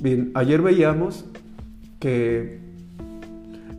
Bien, 0.00 0.30
ayer 0.34 0.62
veíamos 0.62 1.26
que 1.98 2.60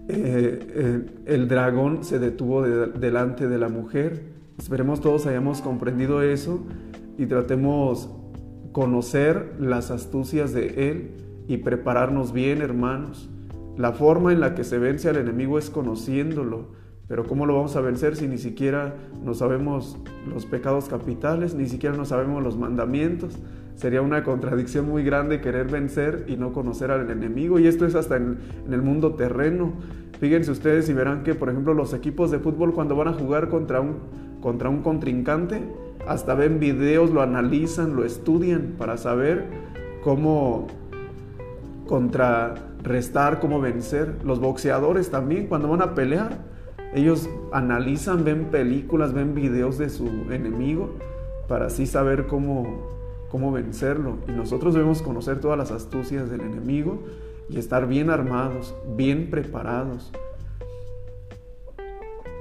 eh, 0.07 0.59
eh, 0.69 1.05
el 1.25 1.47
dragón 1.47 2.03
se 2.03 2.19
detuvo 2.19 2.61
delante 2.61 3.47
de 3.47 3.57
la 3.57 3.69
mujer. 3.69 4.21
Esperemos 4.57 5.01
todos 5.01 5.25
hayamos 5.25 5.61
comprendido 5.61 6.21
eso 6.21 6.63
y 7.17 7.25
tratemos 7.25 8.09
conocer 8.71 9.55
las 9.59 9.89
astucias 9.89 10.53
de 10.53 10.91
él 10.91 11.11
y 11.47 11.57
prepararnos 11.57 12.33
bien, 12.33 12.61
hermanos. 12.61 13.29
La 13.77 13.91
forma 13.91 14.31
en 14.31 14.41
la 14.41 14.53
que 14.53 14.63
se 14.63 14.77
vence 14.77 15.09
al 15.09 15.17
enemigo 15.17 15.57
es 15.57 15.69
conociéndolo 15.69 16.81
pero 17.11 17.25
¿cómo 17.25 17.45
lo 17.45 17.55
vamos 17.55 17.75
a 17.75 17.81
vencer 17.81 18.15
si 18.15 18.25
ni 18.25 18.37
siquiera 18.37 18.95
no 19.21 19.33
sabemos 19.33 19.97
los 20.25 20.45
pecados 20.45 20.87
capitales, 20.87 21.53
ni 21.53 21.67
siquiera 21.67 21.93
no 21.93 22.05
sabemos 22.05 22.41
los 22.41 22.57
mandamientos? 22.57 23.37
Sería 23.75 24.01
una 24.01 24.23
contradicción 24.23 24.87
muy 24.87 25.03
grande 25.03 25.41
querer 25.41 25.67
vencer 25.67 26.25
y 26.27 26.37
no 26.37 26.53
conocer 26.53 26.91
al 26.91 27.09
enemigo. 27.09 27.59
Y 27.59 27.67
esto 27.67 27.85
es 27.85 27.95
hasta 27.95 28.17
en, 28.17 28.37
el 28.69 28.81
mundo 28.81 29.15
terreno. 29.15 29.73
Fíjense 30.19 30.51
ustedes 30.51 30.87
y 30.89 30.93
verán 30.93 31.23
que, 31.23 31.33
por 31.33 31.49
ejemplo, 31.49 31.73
los 31.73 31.93
equipos 31.93 32.29
de 32.31 32.39
fútbol 32.39 32.73
cuando 32.73 32.95
van 32.95 33.07
a 33.07 33.13
jugar 33.13 33.49
contra 33.49 33.81
un, 33.81 33.97
contra 34.41 34.69
un 34.69 34.81
contrincante, 34.81 35.61
hasta 36.07 36.35
ven 36.35 36.59
videos, 36.59 37.11
lo 37.11 37.21
analizan, 37.21 37.95
lo 37.95 38.05
estudian 38.05 38.75
para 38.77 38.97
saber 38.97 39.45
cómo 40.03 40.67
contrarrestar, 41.87 43.39
cómo 43.39 43.59
vencer. 43.59 44.15
Los 44.23 44.39
boxeadores 44.39 45.09
también, 45.09 45.47
cuando 45.47 45.67
van 45.67 45.81
a 45.81 45.95
pelear, 45.95 46.37
ellos 46.93 47.29
analizan, 47.51 48.23
ven 48.23 48.45
películas, 48.45 49.13
ven 49.13 49.33
videos 49.33 49.77
de 49.77 49.89
su 49.89 50.07
enemigo 50.29 50.95
para 51.47 51.67
así 51.67 51.85
saber 51.85 52.27
cómo, 52.27 52.89
cómo 53.31 53.51
vencerlo. 53.51 54.17
Y 54.27 54.31
nosotros 54.31 54.73
debemos 54.73 55.01
conocer 55.01 55.39
todas 55.39 55.57
las 55.57 55.71
astucias 55.71 56.29
del 56.29 56.41
enemigo 56.41 56.99
y 57.49 57.57
estar 57.57 57.87
bien 57.87 58.09
armados, 58.09 58.75
bien 58.95 59.29
preparados. 59.29 60.11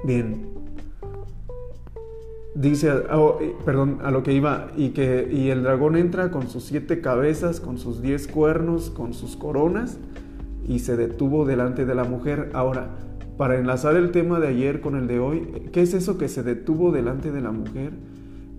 Bien. 0.03 0.49
Dice, 2.53 2.91
oh, 3.13 3.39
perdón, 3.63 3.99
a 4.03 4.11
lo 4.11 4.23
que 4.23 4.33
iba, 4.33 4.67
y 4.75 4.89
que 4.89 5.29
y 5.31 5.49
el 5.49 5.63
dragón 5.63 5.95
entra 5.95 6.31
con 6.31 6.49
sus 6.49 6.65
siete 6.65 6.99
cabezas, 6.99 7.61
con 7.61 7.77
sus 7.77 8.01
diez 8.01 8.27
cuernos, 8.27 8.89
con 8.89 9.13
sus 9.13 9.37
coronas, 9.37 9.97
y 10.67 10.79
se 10.79 10.97
detuvo 10.97 11.45
delante 11.45 11.85
de 11.85 11.95
la 11.95 12.03
mujer. 12.03 12.49
Ahora, 12.53 12.89
para 13.37 13.57
enlazar 13.57 13.95
el 13.95 14.11
tema 14.11 14.41
de 14.41 14.49
ayer 14.49 14.81
con 14.81 14.97
el 14.97 15.07
de 15.07 15.19
hoy, 15.19 15.69
¿qué 15.71 15.81
es 15.81 15.93
eso 15.93 16.17
que 16.17 16.27
se 16.27 16.43
detuvo 16.43 16.91
delante 16.91 17.31
de 17.31 17.39
la 17.39 17.51
mujer? 17.51 17.93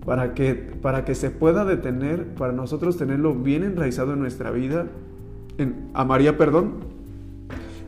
Para 0.05 0.33
que, 0.33 0.53
para 0.53 1.05
que 1.05 1.15
se 1.15 1.29
pueda 1.29 1.65
detener, 1.65 2.25
para 2.35 2.51
nosotros 2.53 2.97
tenerlo 2.97 3.33
bien 3.33 3.63
enraizado 3.63 4.13
en 4.13 4.19
nuestra 4.19 4.51
vida, 4.51 4.87
en, 5.57 5.89
a 5.93 6.03
María, 6.03 6.37
perdón, 6.37 6.75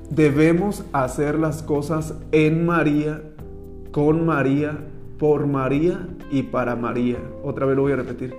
debemos 0.09 0.86
hacer 0.93 1.38
las 1.38 1.61
cosas 1.61 2.16
en 2.31 2.66
María, 2.66 3.21
con 3.91 4.25
María, 4.25 4.77
por 5.17 5.47
María 5.47 6.08
y 6.31 6.43
para 6.43 6.75
María. 6.75 7.17
Otra 7.43 7.66
vez 7.66 7.75
lo 7.75 7.83
voy 7.83 7.93
a 7.93 7.97
repetir. 7.97 8.36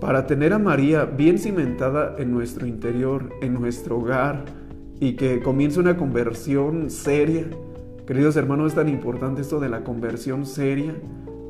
Para 0.00 0.26
tener 0.26 0.52
a 0.52 0.58
María 0.58 1.04
bien 1.04 1.38
cimentada 1.38 2.16
en 2.18 2.32
nuestro 2.32 2.66
interior, 2.66 3.30
en 3.40 3.54
nuestro 3.54 3.98
hogar, 3.98 4.44
y 5.02 5.14
que 5.14 5.42
comience 5.42 5.80
una 5.80 5.96
conversión 5.96 6.88
seria. 6.88 7.44
Queridos 8.06 8.36
hermanos, 8.36 8.68
es 8.68 8.74
tan 8.76 8.88
importante 8.88 9.40
esto 9.40 9.58
de 9.58 9.68
la 9.68 9.82
conversión 9.82 10.46
seria. 10.46 10.94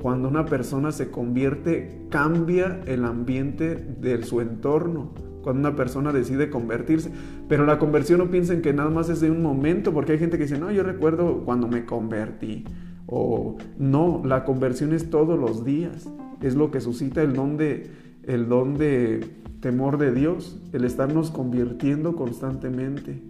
Cuando 0.03 0.27
una 0.29 0.47
persona 0.47 0.91
se 0.91 1.13
convierte, 1.13 2.07
cambia 2.11 2.81
el 2.87 3.05
ambiente 3.05 3.77
de 3.77 4.25
su 4.25 4.41
entorno. 4.41 5.13
Cuando 5.45 5.61
una 5.61 5.77
persona 5.77 6.13
decide 6.13 6.51
convertirse. 6.51 7.13
Pero 7.49 7.65
la 7.65 7.79
conversión 7.79 8.19
no 8.19 8.29
piensen 8.29 8.63
que 8.63 8.73
nada 8.73 8.91
más 8.91 9.09
es 9.09 9.21
de 9.21 9.31
un 9.31 9.43
momento, 9.43 9.93
porque 9.93 10.13
hay 10.13 10.19
gente 10.19 10.39
que 10.39 10.43
dice, 10.43 10.59
no, 10.59 10.73
yo 10.73 10.83
recuerdo 10.83 11.45
cuando 11.45 11.69
me 11.69 11.85
convertí. 11.85 12.65
O 13.07 13.57
no, 13.79 14.23
la 14.25 14.45
conversión 14.45 14.93
es 14.93 15.09
todos 15.09 15.39
los 15.39 15.65
días. 15.65 16.09
Es 16.41 16.57
lo 16.57 16.73
que 16.73 16.81
suscita 16.81 17.23
el 17.23 17.35
don 17.35 17.57
de, 17.57 17.89
el 18.25 18.49
don 18.49 18.77
de 18.77 19.21
temor 19.61 19.99
de 19.99 20.13
Dios, 20.13 20.61
el 20.73 20.85
estarnos 20.85 21.31
convirtiendo 21.31 22.17
constantemente. 22.17 23.23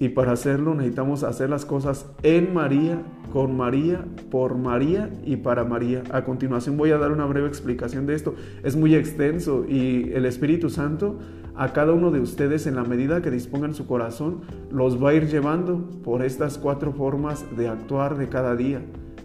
Y 0.00 0.08
para 0.08 0.32
hacerlo 0.32 0.74
necesitamos 0.74 1.24
hacer 1.24 1.50
las 1.50 1.66
cosas 1.66 2.06
en 2.22 2.54
María, 2.54 3.02
con 3.34 3.54
María, 3.54 4.06
por 4.30 4.56
María 4.56 5.10
y 5.26 5.36
para 5.36 5.64
María. 5.64 6.02
A 6.10 6.24
continuación 6.24 6.78
voy 6.78 6.90
a 6.90 6.96
dar 6.96 7.12
una 7.12 7.26
breve 7.26 7.46
explicación 7.46 8.06
de 8.06 8.14
esto. 8.14 8.34
Es 8.64 8.76
muy 8.76 8.94
extenso 8.94 9.66
y 9.68 10.10
el 10.14 10.24
Espíritu 10.24 10.70
Santo 10.70 11.18
a 11.54 11.74
cada 11.74 11.92
uno 11.92 12.10
de 12.10 12.18
ustedes 12.18 12.66
en 12.66 12.76
la 12.76 12.84
medida 12.84 13.20
que 13.20 13.30
dispongan 13.30 13.74
su 13.74 13.86
corazón 13.86 14.40
los 14.70 15.04
va 15.04 15.10
a 15.10 15.14
ir 15.14 15.26
llevando 15.26 15.90
por 16.02 16.24
estas 16.24 16.56
cuatro 16.56 16.94
formas 16.94 17.44
de 17.54 17.68
actuar 17.68 18.16
de 18.16 18.30
cada 18.30 18.56
día. 18.56 18.80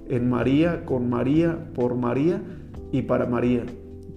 En 0.10 0.30
María, 0.30 0.84
con 0.84 1.10
María, 1.10 1.72
por 1.74 1.96
María 1.96 2.42
y 2.92 3.04
para 3.04 3.26
María. 3.28 3.64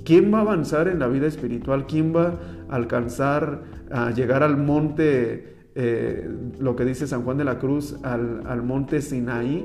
¿Quién 0.05 0.35
va 0.35 0.39
a 0.39 0.41
avanzar 0.41 0.89
en 0.89 0.99
la 0.99 1.07
vida 1.07 1.29
espiritual? 1.29 1.87
¿Quién 1.87 2.13
va 2.13 2.35
a 2.69 2.75
alcanzar 2.75 3.63
a 3.93 4.11
llegar 4.11 4.43
al 4.43 4.57
monte? 4.57 5.58
Eh, 5.81 6.29
lo 6.59 6.75
que 6.75 6.85
dice 6.85 7.07
San 7.07 7.23
Juan 7.23 7.39
de 7.39 7.45
la 7.45 7.61
Cruz 7.61 7.97
al, 8.03 8.65
monte 8.65 9.01
Sinaí, 9.01 9.65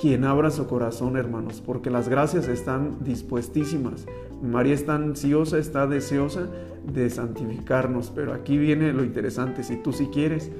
quien 0.00 0.24
abra 0.24 0.50
su 0.50 0.66
corazón, 0.66 1.18
hermanos, 1.18 1.62
porque 1.64 1.90
las 1.90 2.08
gracias 2.08 2.48
están 2.48 3.04
dispuestísimas. 3.04 4.06
María 4.42 4.72
está 4.72 4.94
ansiosa, 4.94 5.58
está 5.58 5.86
deseosa 5.86 6.48
de 6.90 7.10
santificarnos, 7.10 8.10
pero 8.14 8.32
aquí 8.32 8.56
viene 8.56 8.94
lo 8.94 9.04
interesante, 9.04 9.62
si 9.62 9.76
tú 9.76 9.92
sí 9.92 10.08
quieres. 10.10 10.50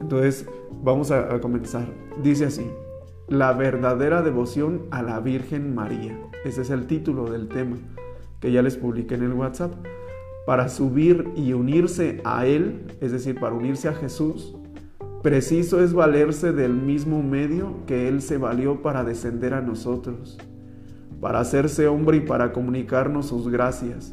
Entonces, 0.00 0.48
vamos 0.82 1.12
a 1.12 1.40
comenzar. 1.40 1.86
Dice 2.24 2.46
así, 2.46 2.68
la 3.28 3.52
verdadera 3.52 4.22
devoción 4.22 4.82
a 4.90 5.00
la 5.04 5.20
Virgen 5.20 5.76
María. 5.76 6.18
Ese 6.44 6.62
es 6.62 6.70
el 6.70 6.88
título 6.88 7.30
del 7.30 7.46
tema 7.46 7.76
que 8.40 8.50
ya 8.50 8.62
les 8.62 8.76
publiqué 8.76 9.14
en 9.14 9.22
el 9.22 9.32
WhatsApp 9.32 9.74
para 10.46 10.68
subir 10.68 11.30
y 11.36 11.52
unirse 11.52 12.20
a 12.24 12.46
Él, 12.46 12.86
es 13.00 13.12
decir, 13.12 13.38
para 13.38 13.54
unirse 13.54 13.88
a 13.88 13.94
Jesús, 13.94 14.54
preciso 15.22 15.82
es 15.82 15.94
valerse 15.94 16.52
del 16.52 16.74
mismo 16.74 17.22
medio 17.22 17.84
que 17.86 18.08
Él 18.08 18.20
se 18.20 18.36
valió 18.36 18.82
para 18.82 19.04
descender 19.04 19.54
a 19.54 19.62
nosotros, 19.62 20.38
para 21.20 21.40
hacerse 21.40 21.88
hombre 21.88 22.18
y 22.18 22.20
para 22.20 22.52
comunicarnos 22.52 23.26
sus 23.26 23.48
gracias. 23.48 24.12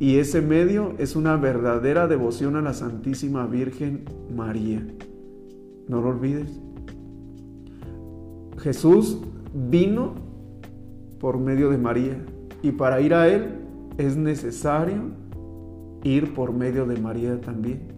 Y 0.00 0.18
ese 0.18 0.40
medio 0.40 0.94
es 0.98 1.16
una 1.16 1.36
verdadera 1.36 2.06
devoción 2.06 2.56
a 2.56 2.62
la 2.62 2.72
Santísima 2.72 3.46
Virgen 3.46 4.04
María. 4.34 4.86
No 5.88 6.00
lo 6.00 6.10
olvides. 6.10 6.60
Jesús 8.58 9.18
vino 9.52 10.14
por 11.18 11.38
medio 11.38 11.70
de 11.70 11.78
María 11.78 12.24
y 12.62 12.72
para 12.72 13.00
ir 13.00 13.12
a 13.12 13.28
Él 13.28 13.56
es 13.98 14.16
necesario 14.16 15.10
ir 16.02 16.34
por 16.34 16.52
medio 16.52 16.86
de 16.86 17.00
María 17.00 17.40
también. 17.40 17.92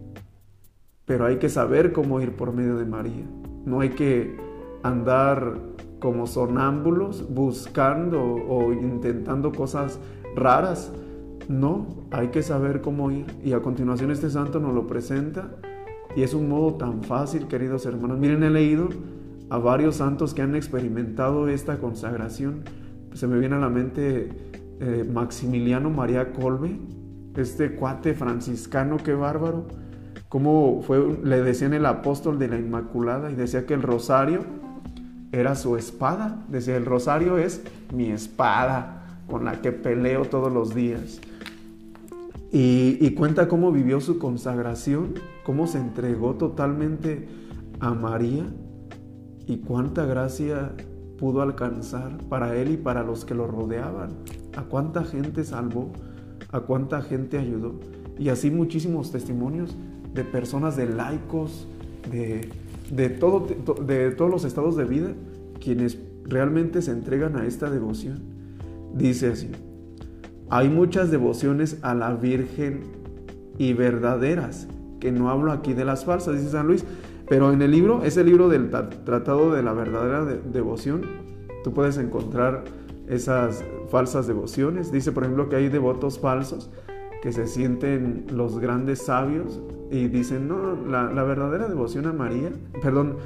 Pero 1.05 1.25
hay 1.25 1.37
que 1.37 1.49
saber 1.49 1.91
cómo 1.91 2.21
ir 2.21 2.35
por 2.35 2.53
medio 2.53 2.77
de 2.77 2.85
María. 2.85 3.25
No 3.65 3.81
hay 3.81 3.89
que 3.89 4.37
andar 4.83 5.57
como 5.99 6.25
sonámbulos 6.25 7.33
buscando 7.33 8.21
o 8.21 8.73
intentando 8.73 9.51
cosas 9.51 9.99
raras. 10.35 10.91
No, 11.47 11.87
hay 12.11 12.29
que 12.29 12.41
saber 12.41 12.81
cómo 12.81 13.11
ir. 13.11 13.25
Y 13.43 13.53
a 13.53 13.61
continuación 13.61 14.11
este 14.11 14.29
santo 14.29 14.59
nos 14.59 14.73
lo 14.73 14.87
presenta. 14.87 15.51
Y 16.15 16.23
es 16.23 16.33
un 16.33 16.49
modo 16.49 16.75
tan 16.75 17.03
fácil, 17.03 17.47
queridos 17.47 17.85
hermanos. 17.85 18.19
Miren, 18.19 18.43
he 18.43 18.49
leído 18.49 18.89
a 19.49 19.57
varios 19.57 19.97
santos 19.97 20.33
que 20.33 20.41
han 20.41 20.55
experimentado 20.55 21.47
esta 21.47 21.77
consagración. 21.77 22.63
Se 23.13 23.27
me 23.27 23.37
viene 23.37 23.55
a 23.55 23.59
la 23.59 23.69
mente 23.69 24.29
eh, 24.79 25.07
Maximiliano 25.11 25.89
María 25.89 26.31
Colbe, 26.31 26.79
este 27.35 27.75
cuate 27.75 28.13
franciscano, 28.13 28.97
qué 28.97 29.13
bárbaro. 29.13 29.65
Como 30.29 30.81
fue, 30.81 31.19
le 31.23 31.41
decían 31.41 31.73
el 31.73 31.85
apóstol 31.85 32.39
de 32.39 32.47
la 32.47 32.57
Inmaculada 32.57 33.31
y 33.31 33.35
decía 33.35 33.65
que 33.65 33.73
el 33.73 33.81
rosario 33.81 34.45
era 35.31 35.55
su 35.55 35.77
espada. 35.77 36.43
Decía, 36.47 36.77
el 36.77 36.85
rosario 36.85 37.37
es 37.37 37.61
mi 37.93 38.11
espada 38.11 39.01
con 39.29 39.45
la 39.45 39.61
que 39.61 39.71
peleo 39.71 40.25
todos 40.25 40.51
los 40.51 40.75
días. 40.75 41.21
Y, 42.53 43.11
cuenta 43.11 43.47
cómo 43.47 43.71
vivió 43.71 44.01
su 44.01 44.19
consagración, 44.19 45.13
cómo 45.45 45.67
se 45.67 45.77
entregó 45.77 46.33
totalmente 46.35 47.29
a 47.79 47.93
María 47.93 48.43
y 49.47 49.59
cuánta 49.59 50.05
gracia 50.05 50.73
pudo 51.17 51.41
alcanzar 51.41 52.17
para 52.27 52.55
él 52.57 52.71
y 52.71 52.77
para 52.77 53.03
los 53.03 53.23
que 53.23 53.35
lo 53.35 53.47
rodeaban. 53.47 54.09
A 54.57 54.63
cuánta 54.63 55.05
gente 55.05 55.45
salvó 55.45 55.93
a 56.51 56.61
cuánta 56.61 57.01
gente 57.01 57.37
ayudó. 57.37 57.75
Y 58.17 58.29
así 58.29 58.51
muchísimos 58.51 59.11
testimonios 59.11 59.75
de 60.13 60.23
personas, 60.23 60.75
de 60.75 60.87
laicos, 60.87 61.67
de, 62.11 63.09
todo, 63.09 63.47
de 63.85 64.11
todos 64.11 64.31
los 64.31 64.45
estados 64.45 64.75
de 64.75 64.85
vida, 64.85 65.13
quienes 65.59 65.97
realmente 66.25 66.81
se 66.81 66.91
entregan 66.91 67.35
a 67.37 67.45
esta 67.45 67.69
devoción. 67.69 68.19
Dice 68.93 69.27
así, 69.27 69.49
hay 70.49 70.69
muchas 70.69 71.11
devociones 71.11 71.77
a 71.81 71.95
la 71.95 72.13
Virgen 72.13 72.81
y 73.57 73.73
verdaderas, 73.73 74.67
que 74.99 75.11
no 75.11 75.29
hablo 75.29 75.51
aquí 75.51 75.73
de 75.73 75.85
las 75.85 76.03
falsas, 76.05 76.35
dice 76.35 76.49
San 76.49 76.67
Luis, 76.67 76.83
pero 77.29 77.53
en 77.53 77.61
el 77.61 77.71
libro, 77.71 78.03
ese 78.03 78.23
libro 78.23 78.49
del 78.49 78.69
Tratado 78.69 79.53
de 79.53 79.63
la 79.63 79.71
Verdadera 79.71 80.25
Devoción, 80.25 81.03
tú 81.63 81.71
puedes 81.71 81.97
encontrar 81.97 82.65
esas 83.11 83.63
falsas 83.89 84.25
devociones. 84.25 84.91
Dice, 84.91 85.11
por 85.11 85.23
ejemplo, 85.23 85.49
que 85.49 85.57
hay 85.57 85.69
devotos 85.69 86.17
falsos 86.17 86.71
que 87.21 87.31
se 87.31 87.45
sienten 87.45 88.25
los 88.31 88.57
grandes 88.59 89.03
sabios 89.03 89.59
y 89.91 90.07
dicen, 90.07 90.47
no, 90.47 90.75
la, 90.87 91.23
verdadera 91.23 91.67
devoción 91.67 92.07
a 92.07 92.13
María, 92.13 92.49
perdón, 92.81 93.17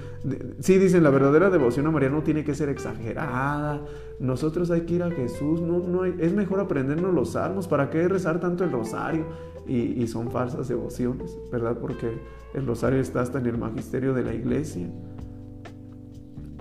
sí 0.60 0.80
dicen, 0.80 1.04
la 1.04 1.12
verdadera 1.12 1.52
devoción 1.52 1.86
a 1.86 1.92
María 1.92 2.10
no 2.10 2.24
tiene 2.24 2.44
que 2.44 2.56
ser 2.56 2.70
exagerada, 2.70 3.86
nosotros 4.20 4.72
hay 4.72 4.82
que 4.82 4.96
ir 4.96 5.04
a 5.04 5.12
Jesús, 5.12 5.62
no, 5.62 5.80
no 5.80 6.04
es 6.04 6.34
mejor 6.34 6.60
aprendernos 6.60 7.14
los 7.14 7.34
salmos, 7.34 7.68
¿para 7.68 7.92
qué 7.92 8.08
rezar 8.08 8.40
tanto 8.40 8.64
el 8.64 8.72
rosario? 8.72 9.26
Y, 9.68 10.02
y 10.02 10.08
son 10.08 10.32
falsas 10.32 10.68
devociones, 10.68 11.38
¿verdad? 11.52 11.78
Porque 11.80 12.18
el 12.56 12.66
rosario 12.66 13.00
está 13.00 13.22
hasta 13.22 13.38
en 13.38 13.46
el 13.46 13.58
magisterio 13.60 14.14
de 14.16 14.24
la 14.24 14.34
iglesia. 14.34 14.90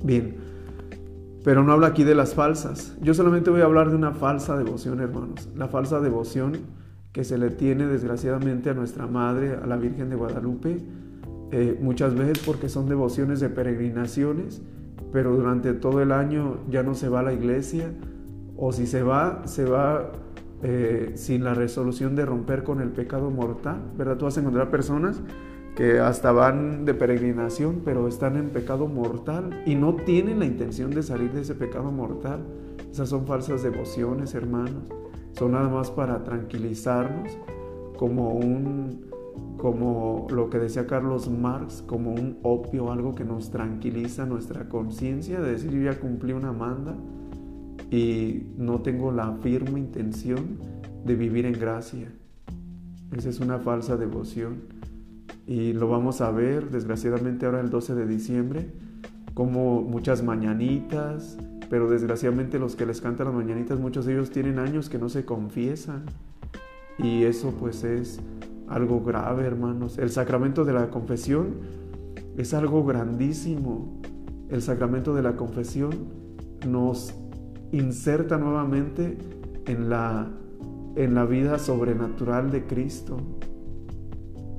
Bien, 0.02 0.36
pero 1.44 1.62
no 1.62 1.72
habla 1.72 1.88
aquí 1.88 2.04
de 2.04 2.14
las 2.14 2.34
falsas. 2.34 2.96
Yo 3.02 3.12
solamente 3.12 3.50
voy 3.50 3.60
a 3.60 3.64
hablar 3.64 3.90
de 3.90 3.96
una 3.96 4.12
falsa 4.12 4.56
devoción, 4.56 5.00
hermanos. 5.00 5.48
La 5.54 5.68
falsa 5.68 6.00
devoción 6.00 6.58
que 7.12 7.22
se 7.22 7.36
le 7.36 7.50
tiene 7.50 7.86
desgraciadamente 7.86 8.70
a 8.70 8.74
nuestra 8.74 9.06
Madre, 9.06 9.54
a 9.62 9.66
la 9.66 9.76
Virgen 9.76 10.08
de 10.08 10.16
Guadalupe, 10.16 10.78
eh, 11.52 11.78
muchas 11.80 12.14
veces 12.14 12.42
porque 12.44 12.68
son 12.68 12.88
devociones 12.88 13.40
de 13.40 13.50
peregrinaciones, 13.50 14.62
pero 15.12 15.36
durante 15.36 15.74
todo 15.74 16.00
el 16.00 16.12
año 16.12 16.58
ya 16.70 16.82
no 16.82 16.94
se 16.94 17.10
va 17.10 17.20
a 17.20 17.22
la 17.22 17.34
iglesia, 17.34 17.92
o 18.56 18.72
si 18.72 18.86
se 18.86 19.02
va, 19.02 19.42
se 19.44 19.64
va 19.64 20.12
eh, 20.62 21.12
sin 21.14 21.44
la 21.44 21.52
resolución 21.52 22.16
de 22.16 22.24
romper 22.24 22.64
con 22.64 22.80
el 22.80 22.88
pecado 22.88 23.30
mortal, 23.30 23.82
¿verdad? 23.98 24.16
Tú 24.16 24.24
vas 24.24 24.38
a 24.38 24.40
encontrar 24.40 24.70
personas 24.70 25.20
que 25.74 25.98
hasta 25.98 26.30
van 26.30 26.84
de 26.84 26.94
peregrinación, 26.94 27.82
pero 27.84 28.06
están 28.06 28.36
en 28.36 28.50
pecado 28.50 28.86
mortal 28.86 29.62
y 29.66 29.74
no 29.74 29.94
tienen 29.94 30.38
la 30.38 30.44
intención 30.44 30.90
de 30.90 31.02
salir 31.02 31.32
de 31.32 31.40
ese 31.40 31.54
pecado 31.54 31.90
mortal. 31.90 32.44
Esas 32.90 33.08
son 33.08 33.26
falsas 33.26 33.62
devociones, 33.62 34.34
hermanos. 34.34 34.84
Son 35.32 35.52
nada 35.52 35.68
más 35.68 35.90
para 35.90 36.22
tranquilizarnos, 36.22 37.36
como 37.96 38.34
un 38.34 39.12
como 39.56 40.26
lo 40.30 40.50
que 40.50 40.58
decía 40.58 40.86
Carlos 40.86 41.30
Marx, 41.30 41.82
como 41.86 42.12
un 42.12 42.38
opio, 42.42 42.92
algo 42.92 43.14
que 43.14 43.24
nos 43.24 43.50
tranquiliza 43.50 44.26
nuestra 44.26 44.68
conciencia, 44.68 45.40
de 45.40 45.52
decir 45.52 45.70
yo 45.70 45.90
ya 45.90 45.98
cumplí 45.98 46.34
una 46.34 46.52
manda 46.52 46.94
y 47.90 48.48
no 48.58 48.82
tengo 48.82 49.10
la 49.10 49.32
firme 49.42 49.80
intención 49.80 50.58
de 51.04 51.14
vivir 51.14 51.46
en 51.46 51.54
gracia. 51.54 52.12
Esa 53.16 53.30
es 53.30 53.40
una 53.40 53.58
falsa 53.58 53.96
devoción 53.96 54.73
y 55.46 55.72
lo 55.72 55.88
vamos 55.88 56.20
a 56.20 56.30
ver 56.30 56.70
desgraciadamente 56.70 57.46
ahora 57.46 57.60
el 57.60 57.70
12 57.70 57.94
de 57.94 58.06
diciembre, 58.06 58.70
como 59.34 59.82
muchas 59.82 60.22
mañanitas, 60.22 61.36
pero 61.68 61.90
desgraciadamente 61.90 62.58
los 62.58 62.76
que 62.76 62.86
les 62.86 63.00
cantan 63.00 63.26
las 63.26 63.34
mañanitas, 63.34 63.78
muchos 63.78 64.06
de 64.06 64.14
ellos 64.14 64.30
tienen 64.30 64.58
años 64.58 64.88
que 64.88 64.98
no 64.98 65.08
se 65.08 65.24
confiesan 65.24 66.04
y 66.98 67.24
eso 67.24 67.52
pues 67.58 67.84
es 67.84 68.20
algo 68.68 69.02
grave 69.02 69.44
hermanos. 69.44 69.98
El 69.98 70.10
sacramento 70.10 70.64
de 70.64 70.72
la 70.72 70.88
confesión 70.90 71.56
es 72.36 72.54
algo 72.54 72.84
grandísimo. 72.84 74.00
El 74.48 74.62
sacramento 74.62 75.14
de 75.14 75.22
la 75.22 75.36
confesión 75.36 75.90
nos 76.66 77.14
inserta 77.72 78.38
nuevamente 78.38 79.18
en 79.66 79.90
la, 79.90 80.30
en 80.96 81.14
la 81.14 81.24
vida 81.26 81.58
sobrenatural 81.58 82.50
de 82.50 82.66
Cristo 82.66 83.18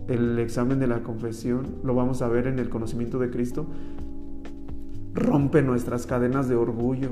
el 0.07 0.39
examen 0.39 0.79
de 0.79 0.87
la 0.87 1.03
confesión, 1.03 1.65
lo 1.83 1.95
vamos 1.95 2.21
a 2.21 2.27
ver 2.27 2.47
en 2.47 2.59
el 2.59 2.69
conocimiento 2.69 3.19
de 3.19 3.29
Cristo, 3.29 3.65
rompe 5.13 5.61
nuestras 5.61 6.05
cadenas 6.05 6.47
de 6.47 6.55
orgullo, 6.55 7.09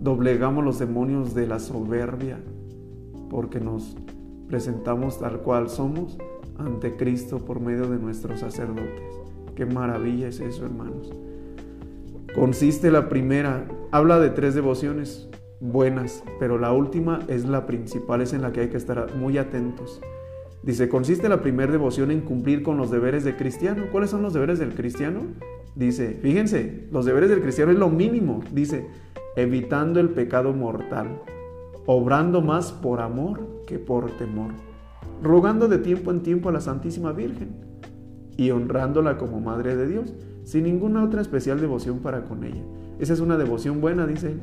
doblegamos 0.00 0.64
los 0.64 0.78
demonios 0.78 1.34
de 1.34 1.46
la 1.46 1.58
soberbia, 1.58 2.38
porque 3.30 3.60
nos 3.60 3.96
presentamos 4.48 5.18
tal 5.18 5.40
cual 5.40 5.68
somos 5.68 6.16
ante 6.56 6.96
Cristo 6.96 7.38
por 7.38 7.60
medio 7.60 7.88
de 7.88 7.98
nuestros 7.98 8.40
sacerdotes. 8.40 9.20
Qué 9.54 9.66
maravilla 9.66 10.28
es 10.28 10.40
eso, 10.40 10.64
hermanos. 10.64 11.12
Consiste 12.34 12.90
la 12.90 13.08
primera, 13.08 13.66
habla 13.90 14.18
de 14.18 14.30
tres 14.30 14.54
devociones 14.54 15.28
buenas, 15.60 16.22
pero 16.38 16.58
la 16.58 16.72
última 16.72 17.20
es 17.28 17.44
la 17.44 17.66
principal, 17.66 18.20
es 18.22 18.32
en 18.32 18.42
la 18.42 18.52
que 18.52 18.60
hay 18.60 18.68
que 18.68 18.76
estar 18.76 19.14
muy 19.16 19.38
atentos. 19.38 20.00
Dice, 20.62 20.88
consiste 20.88 21.28
la 21.28 21.40
primera 21.40 21.70
devoción 21.70 22.10
en 22.10 22.20
cumplir 22.20 22.62
con 22.62 22.76
los 22.76 22.90
deberes 22.90 23.24
de 23.24 23.36
cristiano. 23.36 23.84
¿Cuáles 23.92 24.10
son 24.10 24.22
los 24.22 24.32
deberes 24.32 24.58
del 24.58 24.74
cristiano? 24.74 25.20
Dice, 25.74 26.18
fíjense, 26.20 26.88
los 26.90 27.04
deberes 27.04 27.30
del 27.30 27.40
cristiano 27.40 27.70
es 27.70 27.78
lo 27.78 27.88
mínimo. 27.88 28.40
Dice, 28.52 28.86
evitando 29.36 30.00
el 30.00 30.10
pecado 30.10 30.52
mortal, 30.52 31.22
obrando 31.86 32.42
más 32.42 32.72
por 32.72 33.00
amor 33.00 33.62
que 33.66 33.78
por 33.78 34.10
temor, 34.16 34.50
rogando 35.22 35.68
de 35.68 35.78
tiempo 35.78 36.10
en 36.10 36.22
tiempo 36.22 36.48
a 36.48 36.52
la 36.52 36.60
Santísima 36.60 37.12
Virgen 37.12 37.56
y 38.36 38.50
honrándola 38.50 39.16
como 39.16 39.40
Madre 39.40 39.76
de 39.76 39.86
Dios, 39.86 40.12
sin 40.44 40.64
ninguna 40.64 41.04
otra 41.04 41.20
especial 41.20 41.60
devoción 41.60 42.00
para 42.00 42.24
con 42.24 42.42
ella. 42.42 42.62
Esa 42.98 43.12
es 43.12 43.20
una 43.20 43.36
devoción 43.36 43.80
buena, 43.80 44.06
dice, 44.06 44.34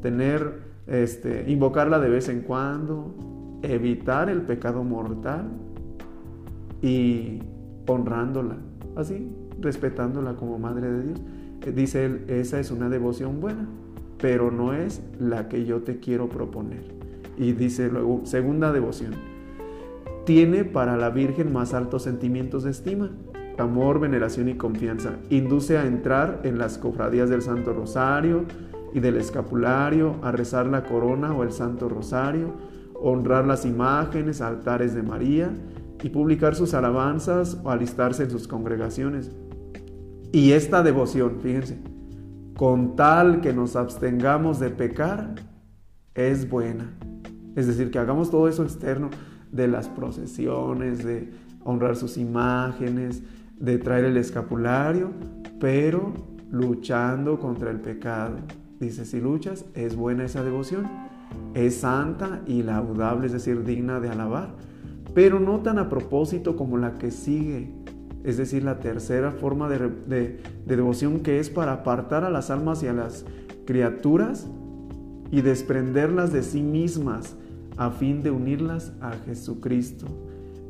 tener, 0.00 0.60
este, 0.86 1.44
invocarla 1.48 2.00
de 2.00 2.08
vez 2.08 2.28
en 2.28 2.40
cuando, 2.40 3.14
evitar 3.62 4.28
el 4.28 4.42
pecado 4.42 4.84
mortal 4.84 5.50
y 6.80 7.40
honrándola, 7.86 8.56
así, 8.96 9.30
respetándola 9.60 10.34
como 10.34 10.58
Madre 10.58 10.90
de 10.90 11.02
Dios. 11.04 11.20
Eh, 11.62 11.72
dice 11.72 12.04
él, 12.04 12.24
esa 12.28 12.58
es 12.60 12.70
una 12.70 12.88
devoción 12.88 13.40
buena, 13.40 13.66
pero 14.18 14.50
no 14.50 14.72
es 14.72 15.02
la 15.18 15.48
que 15.48 15.64
yo 15.64 15.82
te 15.82 16.00
quiero 16.00 16.28
proponer. 16.28 16.84
Y 17.36 17.52
dice 17.52 17.88
luego, 17.90 18.22
segunda 18.24 18.72
devoción, 18.72 19.14
tiene 20.24 20.64
para 20.64 20.96
la 20.96 21.10
Virgen 21.10 21.52
más 21.52 21.74
altos 21.74 22.02
sentimientos 22.02 22.64
de 22.64 22.70
estima, 22.70 23.10
amor, 23.58 24.00
veneración 24.00 24.48
y 24.48 24.54
confianza. 24.54 25.16
Induce 25.30 25.78
a 25.78 25.86
entrar 25.86 26.40
en 26.44 26.58
las 26.58 26.78
cofradías 26.78 27.30
del 27.30 27.42
Santo 27.42 27.72
Rosario 27.72 28.44
y 28.94 29.00
del 29.00 29.16
escapulario, 29.16 30.16
a 30.22 30.32
rezar 30.32 30.66
la 30.66 30.84
corona 30.84 31.34
o 31.34 31.42
el 31.42 31.52
Santo 31.52 31.88
Rosario, 31.88 32.52
honrar 33.02 33.46
las 33.46 33.64
imágenes, 33.64 34.40
altares 34.40 34.94
de 34.94 35.02
María 35.02 35.52
y 36.02 36.08
publicar 36.08 36.54
sus 36.54 36.72
alabanzas 36.74 37.60
o 37.62 37.70
alistarse 37.70 38.24
en 38.24 38.30
sus 38.30 38.46
congregaciones. 38.46 39.30
Y 40.32 40.52
esta 40.52 40.82
devoción, 40.82 41.38
fíjense, 41.42 41.78
con 42.56 42.96
tal 42.96 43.40
que 43.40 43.52
nos 43.52 43.76
abstengamos 43.76 44.60
de 44.60 44.70
pecar, 44.70 45.34
es 46.14 46.48
buena. 46.48 46.92
Es 47.56 47.66
decir, 47.66 47.90
que 47.90 47.98
hagamos 47.98 48.30
todo 48.30 48.48
eso 48.48 48.62
externo 48.62 49.10
de 49.50 49.68
las 49.68 49.88
procesiones, 49.88 51.04
de 51.04 51.30
honrar 51.64 51.96
sus 51.96 52.16
imágenes, 52.16 53.22
de 53.58 53.78
traer 53.78 54.06
el 54.06 54.16
escapulario, 54.16 55.10
pero 55.60 56.14
luchando 56.50 57.38
contra 57.38 57.70
el 57.70 57.80
pecado. 57.80 58.36
Dice, 58.80 59.04
si 59.04 59.20
luchas, 59.20 59.64
es 59.74 59.96
buena 59.96 60.24
esa 60.24 60.42
devoción 60.42 61.11
es 61.54 61.76
santa 61.76 62.42
y 62.46 62.62
laudable, 62.62 63.26
es 63.26 63.32
decir, 63.32 63.64
digna 63.64 64.00
de 64.00 64.08
alabar, 64.08 64.54
pero 65.14 65.40
no 65.40 65.60
tan 65.60 65.78
a 65.78 65.88
propósito 65.88 66.56
como 66.56 66.78
la 66.78 66.98
que 66.98 67.10
sigue, 67.10 67.72
es 68.24 68.36
decir, 68.36 68.62
la 68.62 68.78
tercera 68.78 69.32
forma 69.32 69.68
de, 69.68 70.40
devoción 70.66 71.20
que 71.20 71.38
es 71.38 71.50
para 71.50 71.72
apartar 71.72 72.24
a 72.24 72.30
las 72.30 72.50
almas 72.50 72.82
y 72.82 72.86
a 72.86 72.92
las 72.92 73.24
criaturas 73.66 74.48
y 75.30 75.40
desprenderlas 75.40 76.32
de 76.32 76.42
sí 76.42 76.62
mismas 76.62 77.36
a 77.76 77.90
fin 77.90 78.22
de 78.22 78.30
unirlas 78.30 78.92
a 79.00 79.12
Jesucristo. 79.26 80.06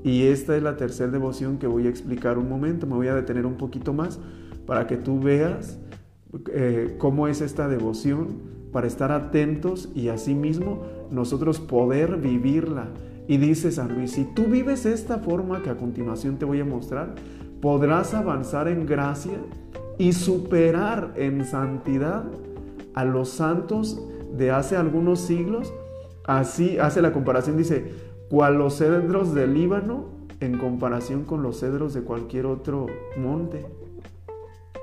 Y 0.04 0.22
esta 0.24 0.56
es 0.56 0.62
la 0.62 0.76
tercera 0.76 1.10
devoción 1.10 1.58
que 1.58 1.66
voy 1.66 1.86
a 1.86 1.90
explicar 1.90 2.38
un 2.38 2.48
momento, 2.48 2.86
me 2.86 2.94
voy 2.94 3.08
a 3.08 3.14
detener 3.14 3.46
un 3.46 3.56
poquito 3.56 3.92
más 3.92 4.18
para 4.66 4.86
que 4.86 4.96
tú 4.96 5.20
veas 5.20 5.78
eh, 6.52 6.96
cómo 6.98 7.28
es 7.28 7.40
esta 7.40 7.68
devoción 7.68 8.51
para 8.72 8.86
estar 8.86 9.12
atentos 9.12 9.90
y 9.94 10.08
asimismo 10.08 10.82
nosotros 11.10 11.60
poder 11.60 12.16
vivirla. 12.16 12.88
Y 13.28 13.36
dice 13.36 13.70
San 13.70 13.94
Luis, 13.94 14.12
si 14.12 14.24
tú 14.24 14.44
vives 14.44 14.86
esta 14.86 15.18
forma 15.18 15.62
que 15.62 15.70
a 15.70 15.76
continuación 15.76 16.38
te 16.38 16.44
voy 16.44 16.60
a 16.60 16.64
mostrar, 16.64 17.14
podrás 17.60 18.14
avanzar 18.14 18.66
en 18.68 18.86
gracia 18.86 19.38
y 19.98 20.12
superar 20.12 21.12
en 21.16 21.44
santidad 21.44 22.24
a 22.94 23.04
los 23.04 23.28
santos 23.28 24.02
de 24.36 24.50
hace 24.50 24.76
algunos 24.76 25.20
siglos. 25.20 25.72
Así 26.24 26.78
hace 26.78 27.02
la 27.02 27.12
comparación, 27.12 27.56
dice, 27.56 27.92
cual 28.28 28.56
los 28.56 28.78
cedros 28.78 29.34
del 29.34 29.54
Líbano 29.54 30.06
en 30.40 30.58
comparación 30.58 31.24
con 31.24 31.42
los 31.42 31.60
cedros 31.60 31.94
de 31.94 32.02
cualquier 32.02 32.46
otro 32.46 32.86
monte. 33.16 33.66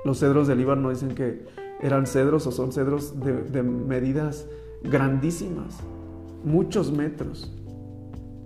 Los 0.04 0.20
cedros 0.20 0.48
del 0.48 0.58
Líbano 0.58 0.88
dicen 0.88 1.14
que 1.14 1.44
eran 1.82 2.06
cedros 2.06 2.46
o 2.46 2.50
son 2.50 2.72
cedros 2.72 3.14
de, 3.20 3.62
medidas 3.62 4.46
grandísimas, 4.82 5.78
muchos 6.44 6.92
metros 6.92 7.52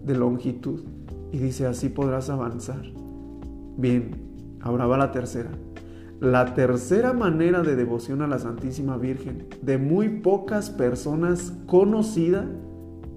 de 0.05 0.17
longitud. 0.17 0.81
Y 1.33 1.39
dice, 1.39 1.67
así 1.67 1.89
podrás 1.89 2.31
avanzar. 2.31 2.83
Bien, 3.77 4.57
ahora 4.61 4.87
va 4.87 4.97
la 4.97 5.11
tercera. 5.11 5.51
La 6.21 6.55
tercera 6.55 7.13
manera 7.13 7.63
de 7.63 7.75
devoción 7.75 8.23
a 8.23 8.29
la 8.29 8.39
Santísima 8.39 8.97
Virgen, 8.97 9.49
de 9.63 9.79
muy 9.79 10.21
pocas 10.21 10.71
personas 10.71 11.53
conocida 11.67 12.47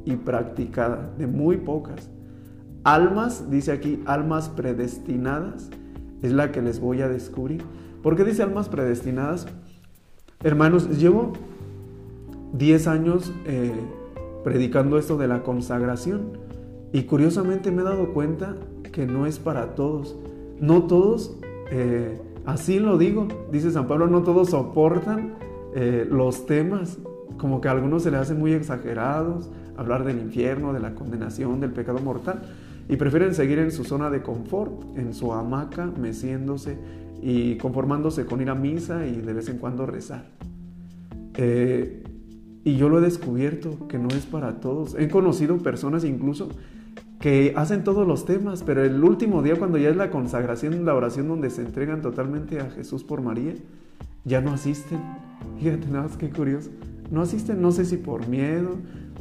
y 0.04 0.16
practicada, 0.16 1.14
de 1.18 1.28
muy 1.28 1.58
pocas. 1.58 2.10
Almas, 2.84 3.52
dice 3.52 3.72
aquí, 3.72 4.02
almas 4.06 4.50
predestinadas, 4.50 5.70
es 6.24 6.32
la 6.32 6.52
que 6.52 6.62
les 6.62 6.80
voy 6.80 7.02
a 7.02 7.08
descubrir. 7.08 7.62
¿Por 8.02 8.16
qué 8.16 8.24
dice 8.24 8.42
almas 8.42 8.68
predestinadas? 8.68 9.46
Hermanos, 10.44 11.00
llevo 11.00 11.34
10 12.54 12.88
años 12.88 13.34
eh, 13.48 13.72
predicando 14.44 15.00
esto 15.00 15.18
de 15.18 15.28
la 15.28 15.42
consagración 15.42 16.38
y 16.94 17.04
curiosamente 17.04 17.72
me 17.72 17.82
he 17.82 17.86
dado 17.86 18.14
cuenta 18.14 18.56
que 18.92 19.08
no 19.08 19.26
es 19.26 19.40
para 19.40 19.74
todos. 19.74 20.16
No 20.60 20.84
todos, 20.84 21.36
eh, 21.72 22.22
así 22.46 22.78
lo 22.80 23.00
digo, 23.00 23.28
dice 23.52 23.72
San 23.72 23.88
Pablo, 23.88 24.06
no 24.06 24.22
todos 24.22 24.52
soportan 24.52 25.34
eh, 25.74 26.08
los 26.08 26.46
temas, 26.46 27.00
como 27.40 27.60
que 27.60 27.70
a 27.70 27.72
algunos 27.72 28.04
se 28.04 28.12
les 28.12 28.20
hacen 28.20 28.38
muy 28.38 28.54
exagerados, 28.54 29.50
hablar 29.76 30.04
del 30.04 30.20
infierno, 30.20 30.72
de 30.72 30.80
la 30.80 30.94
condenación, 30.94 31.60
del 31.60 31.72
pecado 31.72 31.98
mortal, 31.98 32.44
y 32.88 32.96
prefieren 32.96 33.34
seguir 33.34 33.58
en 33.58 33.72
su 33.72 33.84
zona 33.84 34.12
de 34.12 34.22
confort, 34.22 34.98
en 34.98 35.16
su 35.16 35.34
hamaca, 35.34 35.92
meciéndose 36.00 36.78
y 37.22 37.56
conformándose 37.58 38.26
con 38.26 38.42
ir 38.42 38.50
a 38.50 38.56
misa 38.56 39.06
y 39.08 39.16
de 39.22 39.34
vez 39.34 39.50
en 39.50 39.58
cuando 39.58 39.86
rezar. 39.86 40.26
Eh, 41.36 42.04
y 42.64 42.76
yo 42.76 42.90
lo 42.90 43.00
he 43.00 43.02
descubierto 43.02 43.88
que 43.88 43.98
no 43.98 44.10
es 44.10 44.26
para 44.26 44.60
todos. 44.60 44.96
He 44.96 45.08
conocido 45.08 45.58
personas 45.60 46.04
incluso 46.04 46.50
que 47.20 47.54
hacen 47.56 47.84
todos 47.84 48.06
los 48.06 48.26
temas, 48.26 48.64
pero 48.64 48.84
el 48.84 49.04
último 49.04 49.42
día 49.42 49.56
cuando 49.56 49.78
ya 49.78 49.90
es 49.90 49.96
la 49.96 50.10
consagración, 50.10 50.86
la 50.86 50.94
oración 50.94 51.28
donde 51.28 51.50
se 51.50 51.62
entregan 51.62 52.02
totalmente 52.02 52.60
a 52.60 52.70
Jesús 52.70 53.04
por 53.04 53.22
María, 53.22 53.54
ya 54.26 54.42
no 54.42 54.52
asisten. 54.52 55.00
Fíjate, 55.60 55.88
nada 55.88 56.04
más 56.04 56.18
que 56.18 56.30
curioso. 56.30 56.70
No 57.10 57.22
asisten, 57.22 57.62
no 57.62 57.72
sé 57.72 57.86
si 57.86 57.98
por 57.98 58.28
miedo 58.28 58.76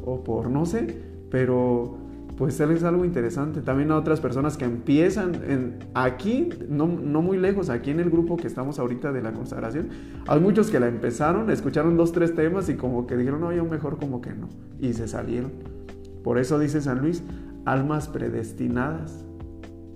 o 0.05 0.25
por 0.25 0.51
no 0.51 0.67
sé, 0.67 1.01
pero 1.31 1.97
pues 2.37 2.61
es 2.61 2.85
algo 2.85 3.05
interesante. 3.05 3.63
También 3.63 3.91
a 3.91 3.97
otras 3.97 4.21
personas 4.21 4.57
que 4.57 4.65
empiezan 4.65 5.79
aquí, 5.95 6.51
no, 6.69 6.87
no, 6.87 7.23
muy 7.23 7.39
lejos, 7.39 7.71
aquí 7.71 7.91
en 7.91 8.01
el 8.01 8.11
grupo 8.11 8.37
que 8.37 8.47
estamos 8.47 8.79
ahorita 8.79 9.13
de 9.13 9.23
la 9.23 9.33
consagración, 9.33 9.89
hay 10.27 10.41
muchos 10.41 10.71
que 10.71 10.79
la 10.79 10.89
empezaron, 10.89 11.51
escucharon 11.51 11.97
dos, 11.97 12.13
tres 12.13 12.35
temas 12.35 12.69
y 12.69 12.75
como 12.75 13.07
que 13.07 13.17
dijeron, 13.17 13.41
no, 13.41 13.53
yo 13.53 13.65
mejor 13.65 13.99
como 13.99 14.21
que 14.21 14.35
no, 14.35 14.49
y 14.79 14.93
se 14.93 15.09
salieron. 15.09 15.53
Por 16.23 16.39
eso 16.39 16.59
dice 16.59 16.81
San 16.81 17.01
Luis, 17.01 17.23
almas 17.65 18.09
predestinadas. 18.09 19.25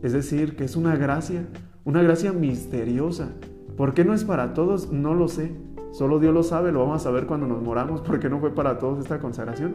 Es 0.02 0.12
decir, 0.12 0.56
que 0.56 0.64
es 0.64 0.76
una 0.76 0.96
gracia, 0.96 1.44
una 1.84 2.02
gracia 2.02 2.32
misteriosa. 2.32 3.28
¿Por 3.76 3.92
qué 3.92 4.04
no 4.04 4.14
es 4.14 4.24
para 4.24 4.54
todos? 4.54 4.90
No 4.92 5.14
lo 5.14 5.28
sé. 5.28 5.52
Solo 5.92 6.20
Dios 6.20 6.32
lo 6.32 6.42
sabe, 6.42 6.72
lo 6.72 6.80
vamos 6.80 7.04
a 7.04 7.10
ver 7.10 7.26
cuando 7.26 7.46
nos 7.46 7.60
moramos, 7.62 8.00
porque 8.00 8.28
no 8.28 8.38
fue 8.38 8.54
para 8.54 8.78
todos 8.78 9.00
esta 9.00 9.18
consagración, 9.18 9.74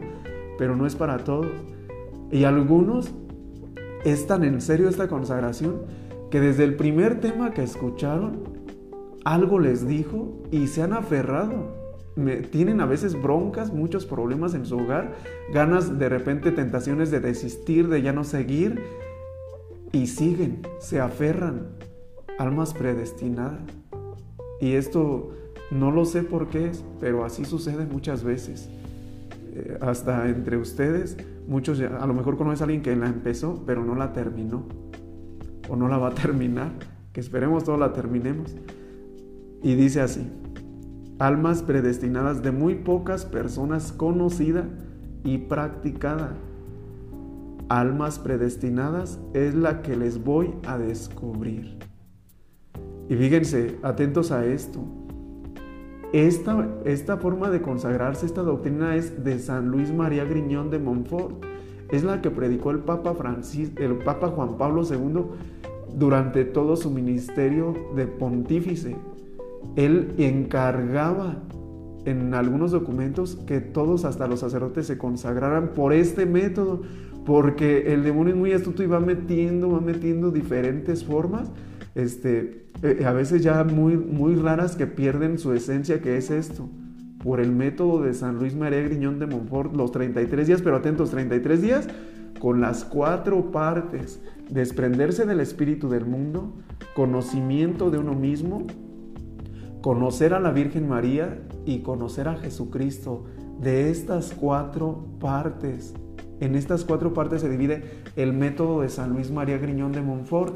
pero 0.58 0.74
no 0.74 0.86
es 0.86 0.96
para 0.96 1.18
todos. 1.18 1.46
Y 2.30 2.44
algunos 2.44 3.12
es 4.04 4.26
tan 4.26 4.44
en 4.44 4.60
serio 4.60 4.88
esta 4.88 5.08
consagración 5.08 5.82
que 6.30 6.40
desde 6.40 6.64
el 6.64 6.76
primer 6.76 7.20
tema 7.20 7.52
que 7.52 7.62
escucharon, 7.62 8.56
algo 9.24 9.58
les 9.58 9.86
dijo 9.86 10.42
y 10.50 10.66
se 10.68 10.82
han 10.82 10.92
aferrado. 10.92 11.86
tienen 12.50 12.80
a 12.80 12.86
veces 12.86 13.20
broncas, 13.20 13.72
muchos 13.72 14.06
problemas 14.06 14.54
en 14.54 14.64
su 14.64 14.78
hogar, 14.78 15.14
ganas 15.52 15.98
de 15.98 16.08
repente, 16.08 16.50
tentaciones 16.52 17.10
de 17.10 17.20
desistir, 17.20 17.88
de 17.88 18.02
ya 18.02 18.12
no 18.12 18.24
seguir, 18.24 18.80
y 19.92 20.06
siguen, 20.06 20.62
se 20.78 21.00
aferran, 21.00 21.68
almas 22.38 22.72
predestinadas. 22.72 23.60
Y 24.60 24.72
esto 24.72 25.32
no 25.70 25.90
lo 25.90 26.04
sé 26.04 26.22
por 26.22 26.48
qué 26.48 26.68
es, 26.68 26.84
pero 27.00 27.24
así 27.24 27.44
sucede 27.44 27.86
muchas 27.86 28.22
veces. 28.22 28.68
Eh, 29.54 29.78
hasta 29.80 30.28
entre 30.28 30.56
ustedes, 30.56 31.16
muchos 31.48 31.80
a 31.80 32.06
lo 32.06 32.14
mejor 32.14 32.36
conoces 32.36 32.60
a 32.60 32.64
alguien 32.64 32.82
que 32.82 32.94
la 32.96 33.06
empezó, 33.06 33.62
pero 33.66 33.84
no 33.84 33.94
la 33.94 34.12
terminó. 34.12 34.64
O 35.68 35.76
no 35.76 35.88
la 35.88 35.98
va 35.98 36.08
a 36.08 36.14
terminar. 36.14 36.72
Que 37.12 37.20
esperemos 37.20 37.64
todos 37.64 37.78
la 37.78 37.92
terminemos. 37.92 38.54
Y 39.62 39.74
dice 39.74 40.00
así, 40.00 40.30
almas 41.18 41.62
predestinadas 41.62 42.42
de 42.42 42.52
muy 42.52 42.76
pocas 42.76 43.24
personas 43.24 43.92
conocida 43.92 44.68
y 45.24 45.38
practicada. 45.38 46.34
Almas 47.68 48.18
predestinadas 48.18 49.18
es 49.34 49.54
la 49.54 49.82
que 49.82 49.96
les 49.96 50.22
voy 50.22 50.54
a 50.66 50.78
descubrir. 50.78 51.78
Y 53.08 53.16
fíjense, 53.16 53.78
atentos 53.82 54.30
a 54.30 54.44
esto. 54.44 54.80
Esta, 56.12 56.68
esta 56.84 57.16
forma 57.16 57.50
de 57.50 57.60
consagrarse, 57.60 58.26
esta 58.26 58.42
doctrina 58.42 58.94
es 58.94 59.24
de 59.24 59.38
San 59.38 59.68
Luis 59.68 59.92
María 59.92 60.24
Griñón 60.24 60.70
de 60.70 60.78
Montfort. 60.78 61.44
Es 61.90 62.04
la 62.04 62.20
que 62.20 62.30
predicó 62.30 62.70
el 62.70 62.80
Papa, 62.80 63.14
Francis, 63.14 63.72
el 63.76 63.96
Papa 63.98 64.28
Juan 64.28 64.56
Pablo 64.56 64.82
II 64.88 65.24
durante 65.96 66.44
todo 66.44 66.76
su 66.76 66.90
ministerio 66.90 67.74
de 67.94 68.06
pontífice. 68.06 68.96
Él 69.76 70.14
encargaba 70.18 71.42
en 72.04 72.34
algunos 72.34 72.70
documentos 72.70 73.36
que 73.46 73.60
todos, 73.60 74.04
hasta 74.04 74.28
los 74.28 74.40
sacerdotes, 74.40 74.86
se 74.86 74.98
consagraran 74.98 75.74
por 75.74 75.92
este 75.92 76.24
método, 76.24 76.82
porque 77.24 77.92
el 77.92 78.04
demonio 78.04 78.34
es 78.34 78.38
muy 78.38 78.52
astuto 78.52 78.84
y 78.84 78.86
metiendo, 78.86 79.70
va 79.70 79.80
metiendo 79.80 80.30
diferentes 80.30 81.04
formas 81.04 81.50
este, 81.96 82.68
eh, 82.82 83.04
a 83.04 83.12
veces 83.12 83.42
ya 83.42 83.64
muy, 83.64 83.96
muy 83.96 84.36
raras 84.36 84.76
que 84.76 84.86
pierden 84.86 85.38
su 85.38 85.52
esencia, 85.52 86.00
que 86.00 86.16
es 86.16 86.30
esto, 86.30 86.68
por 87.24 87.40
el 87.40 87.50
método 87.50 88.02
de 88.02 88.14
San 88.14 88.38
Luis 88.38 88.54
María 88.54 88.82
Griñón 88.82 89.18
de 89.18 89.26
Montfort, 89.26 89.74
los 89.74 89.90
33 89.90 90.46
días, 90.46 90.62
pero 90.62 90.76
atentos, 90.76 91.10
33 91.10 91.60
días 91.60 91.88
con 92.38 92.60
las 92.60 92.84
cuatro 92.84 93.50
partes, 93.50 94.20
desprenderse 94.50 95.24
del 95.24 95.40
espíritu 95.40 95.88
del 95.88 96.04
mundo, 96.04 96.52
conocimiento 96.94 97.90
de 97.90 97.98
uno 97.98 98.12
mismo, 98.12 98.66
conocer 99.80 100.34
a 100.34 100.40
la 100.40 100.52
Virgen 100.52 100.88
María 100.88 101.38
y 101.64 101.78
conocer 101.78 102.28
a 102.28 102.36
Jesucristo. 102.36 103.24
De 103.60 103.90
estas 103.90 104.34
cuatro 104.34 105.06
partes, 105.18 105.94
en 106.40 106.54
estas 106.54 106.84
cuatro 106.84 107.14
partes 107.14 107.40
se 107.40 107.48
divide 107.48 107.84
el 108.16 108.34
método 108.34 108.82
de 108.82 108.90
San 108.90 109.14
Luis 109.14 109.30
María 109.30 109.56
Griñón 109.56 109.92
de 109.92 110.02
Montfort. 110.02 110.54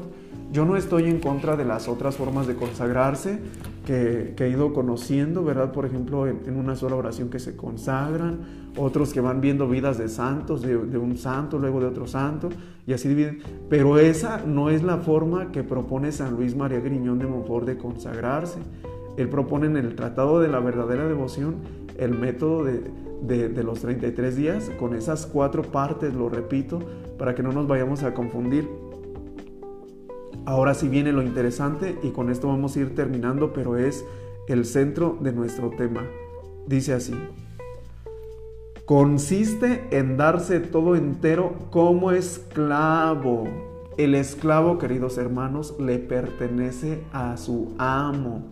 Yo 0.51 0.65
no 0.65 0.75
estoy 0.75 1.05
en 1.05 1.19
contra 1.19 1.55
de 1.55 1.63
las 1.63 1.87
otras 1.87 2.17
formas 2.17 2.45
de 2.45 2.55
consagrarse 2.55 3.39
que, 3.85 4.35
he 4.37 4.49
ido 4.49 4.73
conociendo, 4.73 5.45
¿verdad? 5.45 5.71
Por 5.71 5.85
ejemplo, 5.85 6.27
en, 6.27 6.57
una 6.57 6.75
sola 6.75 6.97
oración 6.97 7.29
que 7.29 7.39
se 7.39 7.55
consagran, 7.55 8.39
otros 8.75 9.13
que 9.13 9.21
van 9.21 9.39
viendo 9.39 9.69
vidas 9.69 9.97
de 9.97 10.09
santos, 10.09 10.61
de, 10.61 10.75
un 10.75 11.17
santo, 11.17 11.57
luego 11.57 11.79
de 11.79 11.85
otro 11.85 12.05
santo, 12.05 12.49
y 12.85 12.91
así 12.91 13.07
dividen. 13.07 13.39
Pero 13.69 13.97
esa 13.97 14.43
no 14.45 14.69
es 14.69 14.83
la 14.83 14.97
forma 14.97 15.53
que 15.53 15.63
propone 15.63 16.11
San 16.11 16.35
Luis 16.35 16.53
María 16.53 16.81
Griñón 16.81 17.19
de 17.19 17.27
Montfort 17.27 17.65
de 17.65 17.77
consagrarse. 17.77 18.59
Él 19.15 19.29
propone 19.29 19.67
en 19.67 19.77
el 19.77 19.95
Tratado 19.95 20.41
de 20.41 20.49
la 20.49 20.59
Verdadera 20.59 21.07
Devoción 21.07 21.55
el 21.97 22.11
método 22.11 22.65
de, 22.65 22.81
de, 23.21 23.63
los 23.63 23.79
33 23.79 24.35
días 24.35 24.71
con 24.77 24.95
esas 24.95 25.25
cuatro 25.27 25.61
partes, 25.63 26.13
lo 26.13 26.27
repito, 26.27 26.79
para 27.17 27.35
que 27.35 27.43
no 27.43 27.53
nos 27.53 27.67
vayamos 27.67 28.03
a 28.03 28.13
confundir. 28.13 28.67
Ahora 30.45 30.73
sí 30.73 30.87
viene 30.87 31.11
lo 31.11 31.21
interesante 31.21 31.99
y 32.01 32.09
con 32.09 32.31
esto 32.31 32.47
vamos 32.47 32.75
a 32.75 32.79
ir 32.79 32.95
terminando, 32.95 33.53
pero 33.53 33.77
es 33.77 34.03
el 34.47 34.65
centro 34.65 35.17
de 35.21 35.33
nuestro 35.33 35.69
tema. 35.69 36.03
Dice 36.67 36.93
así, 36.93 37.13
consiste 38.85 39.87
en 39.91 40.17
darse 40.17 40.59
todo 40.59 40.95
entero 40.95 41.53
como 41.69 42.11
esclavo. 42.11 43.47
El 43.97 44.15
esclavo, 44.15 44.79
queridos 44.79 45.19
hermanos, 45.19 45.75
le 45.79 45.99
pertenece 45.99 47.03
a 47.13 47.37
su 47.37 47.75
amo. 47.77 48.47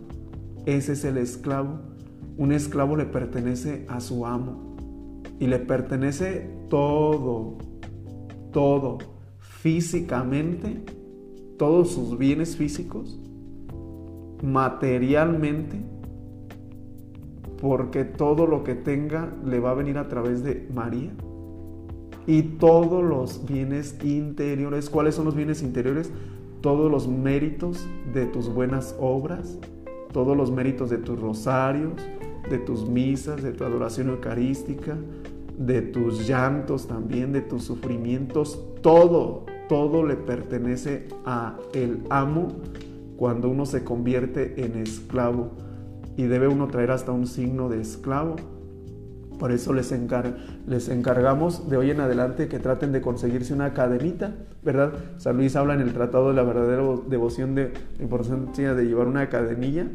Ese 0.66 0.92
es 0.92 1.04
el 1.04 1.16
esclavo. 1.18 1.80
Un 2.36 2.52
esclavo 2.52 2.94
le 2.94 3.06
pertenece 3.06 3.84
a 3.88 4.00
su 4.00 4.26
amo. 4.26 4.76
Y 5.40 5.46
le 5.46 5.58
pertenece 5.58 6.48
todo, 6.68 7.56
todo, 8.52 8.98
físicamente 9.38 10.84
todos 11.60 11.90
sus 11.90 12.16
bienes 12.16 12.56
físicos, 12.56 13.20
materialmente, 14.42 15.76
porque 17.60 18.06
todo 18.06 18.46
lo 18.46 18.64
que 18.64 18.74
tenga 18.74 19.30
le 19.44 19.60
va 19.60 19.72
a 19.72 19.74
venir 19.74 19.98
a 19.98 20.08
través 20.08 20.42
de 20.42 20.66
María. 20.74 21.10
Y 22.26 22.40
todos 22.56 23.04
los 23.04 23.44
bienes 23.44 24.02
interiores, 24.02 24.88
¿cuáles 24.88 25.16
son 25.16 25.26
los 25.26 25.34
bienes 25.34 25.62
interiores? 25.62 26.10
Todos 26.62 26.90
los 26.90 27.06
méritos 27.06 27.86
de 28.14 28.24
tus 28.24 28.48
buenas 28.48 28.96
obras, 28.98 29.58
todos 30.14 30.34
los 30.34 30.50
méritos 30.50 30.88
de 30.88 30.96
tus 30.96 31.20
rosarios, 31.20 31.92
de 32.48 32.56
tus 32.56 32.88
misas, 32.88 33.42
de 33.42 33.52
tu 33.52 33.64
adoración 33.64 34.08
eucarística, 34.08 34.96
de 35.58 35.82
tus 35.82 36.26
llantos 36.26 36.86
también, 36.86 37.32
de 37.32 37.42
tus 37.42 37.64
sufrimientos, 37.64 38.58
todo, 38.80 39.44
todo 39.70 40.04
le 40.04 40.16
pertenece 40.16 41.06
a 41.24 41.56
el 41.74 42.02
amo 42.10 42.48
cuando 43.16 43.48
uno 43.48 43.66
se 43.66 43.84
convierte 43.84 44.64
en 44.64 44.76
esclavo 44.76 45.52
y 46.16 46.24
debe 46.24 46.48
uno 46.48 46.66
traer 46.66 46.90
hasta 46.90 47.12
un 47.12 47.28
signo 47.28 47.68
de 47.68 47.80
esclavo. 47.80 48.34
Por 49.38 49.52
eso 49.52 49.72
les, 49.72 49.92
encargamos 49.92 51.70
de 51.70 51.76
hoy 51.76 51.92
en 51.92 52.00
adelante 52.00 52.48
que 52.48 52.58
traten 52.58 52.90
de 52.90 53.00
conseguirse 53.00 53.54
una 53.54 53.72
cadenita, 53.72 54.34
¿verdad? 54.64 54.92
San 55.18 55.36
Luis 55.36 55.54
habla 55.54 55.74
en 55.74 55.82
el 55.82 55.92
Tratado 55.92 56.30
de 56.30 56.34
la 56.34 56.42
verdadera 56.42 56.82
devoción 57.08 57.54
de 57.54 57.72
la 57.96 58.02
importancia 58.02 58.74
de 58.74 58.84
llevar 58.86 59.06
una 59.06 59.28
cadenilla. 59.28 59.86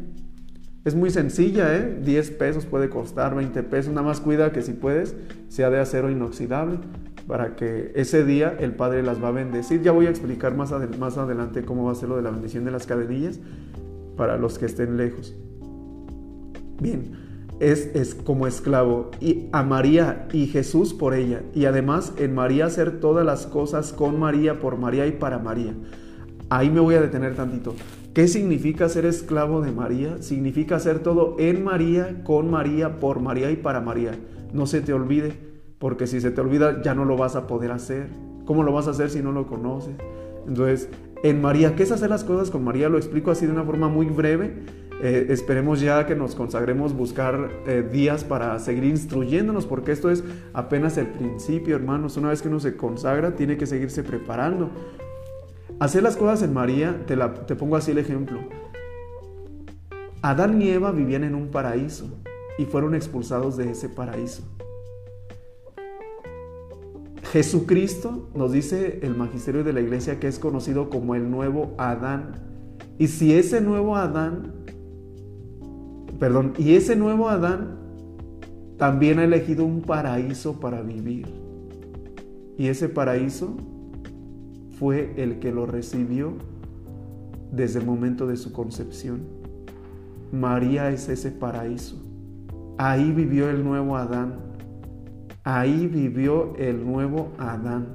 Es 0.86 0.96
muy 0.96 1.10
sencilla, 1.10 1.76
¿eh? 1.76 2.00
10 2.02 2.32
pesos 2.32 2.66
puede 2.66 2.88
costar, 2.88 3.36
20 3.36 3.62
pesos, 3.64 3.94
nada 3.94 4.08
más 4.08 4.22
cuida 4.22 4.54
que 4.54 4.62
si 4.62 4.72
puedes 4.72 5.18
sea 5.50 5.70
de 5.70 5.80
acero 5.80 6.10
inoxidable 6.10 6.80
para 7.28 7.56
que 7.56 7.92
ese 7.96 8.24
día 8.24 8.56
el 8.60 8.76
Padre 8.76 9.02
las 9.04 9.24
va 9.24 9.30
a 9.30 9.32
bendecir. 9.32 9.82
Ya 9.82 9.92
voy 9.92 10.08
a 10.08 10.10
explicar 10.10 10.56
más, 10.56 10.74
más 11.00 11.18
adelante 11.18 11.64
cómo 11.64 11.86
va 11.86 11.92
a 11.92 11.96
ser 11.96 12.10
lo 12.10 12.18
de 12.18 12.22
la 12.22 12.32
bendición 12.32 12.66
de 12.66 12.72
las 12.72 12.86
cadenillas 12.86 13.40
para 14.16 14.38
los 14.38 14.60
que 14.60 14.66
estén 14.66 14.98
lejos. 14.98 15.36
Bien, 16.80 17.14
es, 17.60 17.90
es 17.96 18.14
como 18.14 18.48
esclavo 18.48 19.12
y 19.20 19.48
a 19.52 19.64
María 19.64 20.28
y 20.32 20.48
Jesús 20.48 20.94
por 20.94 21.14
ella. 21.14 21.42
Y 21.54 21.66
además 21.66 22.14
en 22.18 22.36
María 22.36 22.66
hacer 22.66 23.00
todas 23.00 23.26
las 23.26 23.48
cosas 23.48 23.94
con 23.94 24.20
María, 24.20 24.60
por 24.60 24.78
María 24.78 25.08
y 25.08 25.14
para 25.14 25.40
María. 25.40 25.74
Ahí 26.50 26.70
me 26.70 26.80
voy 26.80 26.96
a 26.96 27.02
detener 27.02 27.36
tantito. 27.36 27.74
¿Qué 28.14 28.28
significa 28.28 28.88
ser 28.88 29.06
esclavo 29.06 29.62
de 29.62 29.72
María? 29.72 30.22
Significa 30.22 30.76
hacer 30.76 31.00
todo 31.00 31.36
en 31.40 31.64
María, 31.64 32.24
con 32.24 32.50
María, 32.50 33.00
por 33.00 33.20
María 33.20 33.52
y 33.52 33.56
para 33.56 33.82
María. 33.82 34.12
No 34.54 34.68
se 34.68 34.82
te 34.82 34.94
olvide 34.94 35.55
porque 35.86 36.08
si 36.08 36.20
se 36.20 36.32
te 36.32 36.42
olvida 36.42 36.82
ya 36.82 36.96
no 36.96 37.06
lo 37.06 37.16
vas 37.16 37.36
a 37.36 37.46
poder 37.46 37.72
hacer. 37.72 38.08
¿Cómo 38.46 38.64
lo 38.64 38.74
vas 38.74 38.88
a 38.88 38.90
hacer 38.90 39.12
si 39.12 39.22
no 39.22 39.32
lo 39.32 39.46
conoces? 39.46 39.94
Entonces, 40.48 40.90
en 41.22 41.40
María, 41.40 41.76
¿qué 41.76 41.84
es 41.84 41.92
hacer 41.92 42.10
las 42.10 42.24
cosas 42.24 42.50
con 42.50 42.64
María? 42.64 42.90
Lo 42.90 42.98
explico 42.98 43.30
así 43.30 43.46
de 43.46 43.52
una 43.52 43.64
forma 43.64 43.88
muy 43.88 44.08
breve. 44.08 44.64
Eh, 45.04 45.28
esperemos 45.30 45.82
ya 45.82 46.08
que 46.08 46.16
nos 46.16 46.34
consagremos 46.34 46.94
buscar 46.94 47.52
eh, 47.68 47.88
días 47.88 48.24
para 48.24 48.58
seguir 48.58 48.86
instruyéndonos, 48.86 49.68
porque 49.68 49.92
esto 49.92 50.10
es 50.10 50.24
apenas 50.54 50.98
el 50.98 51.06
principio, 51.06 51.76
hermanos. 51.76 52.18
Una 52.18 52.30
vez 52.30 52.42
que 52.42 52.48
uno 52.48 52.60
se 52.60 52.76
consagra, 52.76 53.36
tiene 53.36 53.56
que 53.56 53.68
seguirse 53.68 54.02
preparando. 54.02 54.72
Hacer 55.80 56.02
las 56.02 56.18
cosas 56.18 56.42
en 56.42 56.52
María, 56.52 57.04
te, 57.06 57.16
te 57.16 57.56
pongo 57.56 57.76
así 57.76 57.92
el 57.92 58.00
ejemplo. 58.00 58.40
Adán 60.24 60.60
y 60.60 60.68
Eva 60.70 60.92
vivían 60.92 61.24
en 61.24 61.36
un 61.36 61.50
paraíso 61.50 62.10
y 62.58 62.66
fueron 62.66 62.96
expulsados 62.96 63.56
de 63.56 63.70
ese 63.70 63.88
paraíso. 63.88 64.42
Jesucristo 67.36 68.30
nos 68.34 68.54
dice 68.54 69.00
el 69.04 69.14
magisterio 69.14 69.66
de 69.66 69.74
la 69.74 69.82
iglesia 69.82 70.22
que 70.22 70.28
es 70.30 70.40
conocido 70.40 70.90
como 70.90 71.16
el 71.16 71.30
nuevo 71.30 71.74
Adán. 71.78 72.32
Y 72.98 73.08
si 73.08 73.34
ese 73.34 73.60
nuevo 73.60 73.98
Adán, 73.98 74.54
perdón, 76.18 76.54
y 76.58 76.76
ese 76.76 76.96
nuevo 76.96 77.28
Adán 77.28 77.78
también 78.78 79.20
ha 79.20 79.26
elegido 79.26 79.66
un 79.66 79.82
paraíso 79.82 80.62
para 80.62 80.82
vivir. 80.82 81.28
Y 82.58 82.68
ese 82.68 82.88
paraíso 82.88 83.58
fue 84.80 85.14
el 85.18 85.40
que 85.40 85.52
lo 85.52 85.66
recibió 85.66 86.36
desde 87.52 87.80
el 87.82 87.86
momento 87.86 88.28
de 88.28 88.38
su 88.38 88.54
concepción. 88.54 89.24
María 90.32 90.90
es 90.90 91.10
ese 91.10 91.32
paraíso. 91.32 92.02
Ahí 92.78 93.12
vivió 93.12 93.50
el 93.50 93.62
nuevo 93.62 93.98
Adán 93.98 94.45
Ahí 95.46 95.86
vivió 95.86 96.56
el 96.58 96.84
nuevo 96.84 97.32
Adán. 97.38 97.90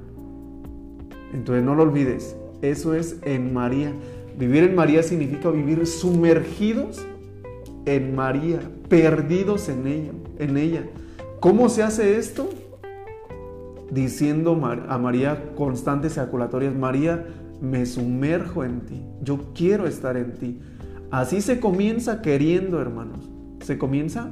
Entonces 1.33 1.61
no 1.65 1.75
lo 1.75 1.83
olvides, 1.83 2.33
eso 2.61 2.95
es 2.95 3.17
en 3.23 3.53
María. 3.53 3.91
Vivir 4.39 4.63
en 4.63 4.73
María 4.73 5.03
significa 5.03 5.51
vivir 5.51 5.85
sumergidos 5.85 7.05
en 7.85 8.15
María, 8.15 8.61
perdidos 8.87 9.67
en 9.67 9.85
ella, 9.85 10.11
en 10.39 10.55
ella. 10.55 10.85
¿Cómo 11.41 11.67
se 11.67 11.83
hace 11.83 12.17
esto? 12.17 12.49
Diciendo 13.91 14.53
a 14.87 14.97
María 14.97 15.53
constantes 15.53 16.13
ejaculatorias, 16.13 16.73
María, 16.73 17.27
me 17.59 17.85
sumerjo 17.85 18.63
en 18.63 18.79
ti, 18.85 19.01
yo 19.21 19.51
quiero 19.53 19.87
estar 19.87 20.15
en 20.15 20.35
ti. 20.35 20.59
Así 21.11 21.41
se 21.41 21.59
comienza 21.59 22.21
queriendo, 22.21 22.79
hermanos. 22.79 23.29
Se 23.59 23.77
comienza 23.77 24.31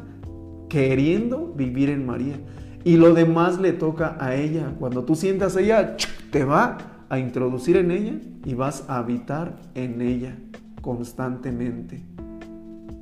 queriendo 0.69 1.51
vivir 1.53 1.89
en 1.89 2.05
María 2.05 2.37
y 2.83 2.97
lo 2.97 3.13
demás 3.13 3.59
le 3.59 3.73
toca 3.73 4.17
a 4.19 4.35
ella. 4.35 4.73
Cuando 4.79 5.03
tú 5.03 5.15
sientas 5.15 5.55
ella, 5.55 5.97
te 6.31 6.43
va 6.43 6.77
a 7.09 7.19
introducir 7.19 7.77
en 7.77 7.91
ella 7.91 8.13
y 8.45 8.53
vas 8.53 8.85
a 8.87 8.97
habitar 8.97 9.57
en 9.75 10.01
ella 10.01 10.35
constantemente. 10.81 12.03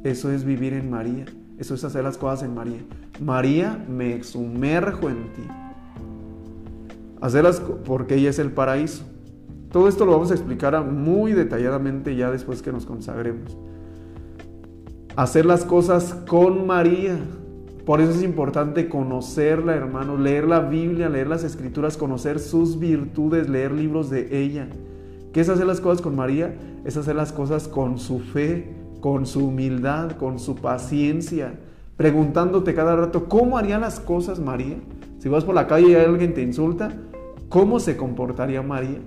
Eso 0.03 0.31
es 0.31 0.43
vivir 0.43 0.73
en 0.73 0.89
María. 0.89 1.25
Eso 1.57 1.73
es 1.73 1.83
hacer 1.83 2.03
las 2.03 2.17
cosas 2.17 2.43
en 2.43 2.53
María. 2.53 2.79
María, 3.19 3.83
me 3.89 4.23
sumerjo 4.23 5.09
en 5.09 5.33
ti. 5.33 5.43
Hacerlas 7.19 7.61
porque 7.85 8.15
ella 8.15 8.29
es 8.29 8.39
el 8.39 8.51
paraíso. 8.51 9.03
Todo 9.71 9.87
esto 9.87 10.05
lo 10.05 10.13
vamos 10.13 10.31
a 10.31 10.35
explicar 10.35 10.81
muy 10.85 11.33
detalladamente 11.33 12.15
ya 12.15 12.31
después 12.31 12.61
que 12.61 12.71
nos 12.71 12.85
consagremos. 12.85 13.57
Hacer 15.15 15.45
las 15.45 15.65
cosas 15.65 16.13
con 16.27 16.67
María. 16.67 17.17
Por 17.87 18.01
eso 18.01 18.11
es 18.11 18.21
importante 18.21 18.89
conocerla, 18.89 19.73
hermano, 19.73 20.17
leer 20.17 20.45
la 20.45 20.59
Biblia, 20.59 21.07
leer 21.07 21.27
las 21.27 21.45
escrituras, 21.45 21.95
conocer 21.95 22.37
sus 22.37 22.77
virtudes, 22.79 23.47
leer 23.47 23.71
libros 23.71 24.09
de 24.09 24.43
ella. 24.43 24.67
¿Qué 25.31 25.39
es 25.39 25.47
hacer 25.47 25.65
las 25.65 25.79
cosas 25.79 26.01
con 26.01 26.13
María? 26.13 26.53
Es 26.83 26.97
hacer 26.97 27.15
las 27.15 27.31
cosas 27.31 27.69
con 27.69 27.97
su 27.97 28.19
fe, 28.19 28.75
con 28.99 29.25
su 29.25 29.47
humildad, 29.47 30.17
con 30.17 30.37
su 30.37 30.55
paciencia, 30.55 31.53
preguntándote 31.95 32.75
cada 32.75 32.93
rato, 32.97 33.29
¿cómo 33.29 33.57
haría 33.57 33.79
las 33.79 34.01
cosas 34.01 34.41
María? 34.41 34.75
Si 35.19 35.29
vas 35.29 35.45
por 35.45 35.55
la 35.55 35.67
calle 35.67 35.91
y 35.91 35.95
alguien 35.95 36.33
te 36.33 36.41
insulta, 36.41 36.91
¿cómo 37.47 37.79
se 37.79 37.95
comportaría 37.95 38.61
María? 38.61 38.99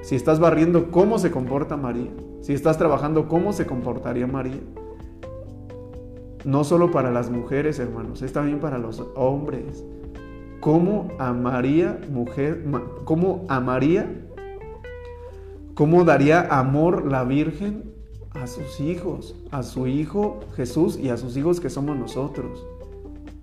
Si 0.00 0.16
estás 0.16 0.40
barriendo, 0.40 0.90
¿cómo 0.90 1.18
se 1.18 1.30
comporta 1.30 1.76
María? 1.76 2.08
Si 2.40 2.54
estás 2.54 2.78
trabajando, 2.78 3.28
¿cómo 3.28 3.52
se 3.52 3.66
comportaría 3.66 4.26
María? 4.26 4.60
No 6.44 6.64
solo 6.64 6.90
para 6.90 7.10
las 7.10 7.30
mujeres, 7.30 7.78
hermanos, 7.78 8.22
es 8.22 8.32
también 8.32 8.60
para 8.60 8.78
los 8.78 9.04
hombres. 9.14 9.84
¿Cómo 10.60 11.08
amaría 11.18 12.00
mujer, 12.10 12.64
cómo 13.04 13.44
amaría, 13.48 14.26
cómo 15.74 16.04
daría 16.04 16.42
amor 16.42 17.10
la 17.10 17.24
Virgen 17.24 17.92
a 18.32 18.46
sus 18.46 18.80
hijos, 18.80 19.36
a 19.50 19.62
su 19.62 19.86
Hijo 19.86 20.40
Jesús 20.54 20.98
y 20.98 21.08
a 21.08 21.16
sus 21.16 21.36
hijos 21.36 21.60
que 21.60 21.70
somos 21.70 21.96
nosotros? 21.96 22.66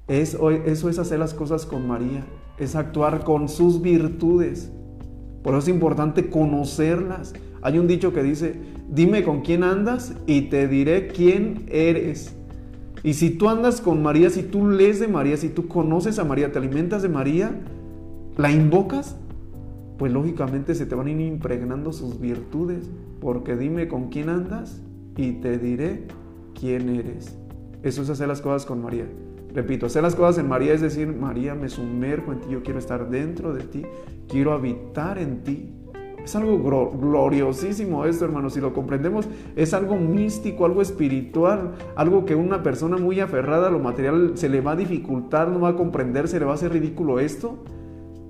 eso 0.08 0.50
es 0.90 1.00
hacer 1.00 1.20
las 1.20 1.34
cosas 1.34 1.66
con 1.66 1.86
María, 1.86 2.26
es 2.58 2.76
actuar 2.76 3.24
con 3.24 3.50
sus 3.50 3.82
virtudes. 3.82 4.72
Por 5.44 5.54
eso 5.54 5.60
es 5.60 5.68
importante 5.68 6.30
conocerlas. 6.30 7.34
Hay 7.62 7.78
un 7.78 7.88
dicho 7.88 8.14
que 8.14 8.24
dice, 8.24 8.56
dime 8.90 9.24
con 9.24 9.42
quién 9.42 9.64
andas 9.64 10.14
y 10.26 10.44
te 10.44 10.68
diré 10.68 11.08
quién 11.08 11.66
eres. 11.68 12.38
Y 13.08 13.14
si 13.14 13.30
tú 13.30 13.48
andas 13.48 13.80
con 13.80 14.04
María, 14.04 14.30
si 14.30 14.44
tú 14.44 14.68
lees 14.68 15.00
de 15.00 15.08
María, 15.08 15.38
si 15.38 15.48
tú 15.48 15.70
conoces 15.70 16.20
a 16.20 16.26
María, 16.26 16.52
te 16.52 16.60
alimentas 16.60 17.02
de 17.02 17.08
María, 17.08 17.58
la 18.36 18.52
invocas, 18.52 19.16
pues 19.98 20.12
lógicamente 20.12 20.76
se 20.76 20.86
te 20.86 20.94
van 20.94 21.08
a 21.08 21.12
ir 21.12 21.22
impregnando 21.22 21.94
sus 21.94 22.20
virtudes. 22.20 22.90
Porque 23.22 23.56
dime 23.56 23.88
con 23.88 24.10
quién 24.10 24.28
andas 24.28 24.82
y 25.16 25.32
te 25.40 25.58
diré 25.58 26.04
quién 26.54 26.90
eres. 26.90 27.38
Eso 27.82 28.02
es 28.02 28.10
hacer 28.10 28.28
las 28.28 28.42
cosas 28.42 28.66
con 28.66 28.82
María. 28.82 29.06
Repito, 29.54 29.86
hacer 29.86 30.04
las 30.04 30.14
cosas 30.14 30.40
en 30.40 30.50
María 30.50 30.74
es 30.74 30.82
decir, 30.82 31.08
María, 31.08 31.56
me 31.56 31.70
sumerjo 31.70 32.34
en 32.34 32.42
ti, 32.42 32.48
yo 32.50 32.62
quiero 32.62 32.78
estar 32.78 33.10
dentro 33.10 33.54
de 33.54 33.64
ti, 33.64 33.84
quiero 34.28 34.52
habitar 34.52 35.18
en 35.18 35.46
ti. 35.46 35.77
Es 36.28 36.36
algo 36.36 36.60
gloriosísimo 36.92 38.04
esto, 38.04 38.26
hermanos. 38.26 38.52
Si 38.52 38.60
lo 38.60 38.74
comprendemos, 38.74 39.30
es 39.56 39.74
algo 39.74 39.96
místico, 39.96 40.66
algo 40.66 40.82
espiritual, 40.82 41.76
algo 41.96 42.26
que 42.26 42.36
una 42.36 42.64
persona 42.64 42.98
muy 42.98 43.22
aferrada 43.22 43.70
a 43.70 43.72
lo 43.72 43.80
material 43.80 44.34
se 44.36 44.50
le 44.50 44.60
va 44.60 44.74
a 44.74 44.76
dificultar, 44.76 45.48
no 45.48 45.62
va 45.62 45.70
a 45.70 45.76
comprender, 45.78 46.28
se 46.28 46.38
le 46.38 46.44
va 46.44 46.52
a 46.52 46.56
hacer 46.56 46.74
ridículo 46.74 47.22
esto. 47.22 47.64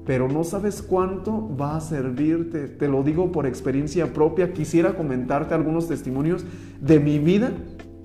Pero 0.05 0.27
no 0.27 0.43
sabes 0.43 0.83
cuánto 0.83 1.49
va 1.57 1.75
a 1.75 1.81
servirte. 1.81 2.67
Te 2.67 2.88
lo 2.88 3.01
digo 3.01 3.31
por 3.31 3.47
experiencia 3.47 4.13
propia. 4.13 4.53
Quisiera 4.53 4.93
comentarte 4.93 5.55
algunos 5.55 5.88
testimonios 5.88 6.45
de 6.79 6.99
mi 6.99 7.17
vida, 7.17 7.51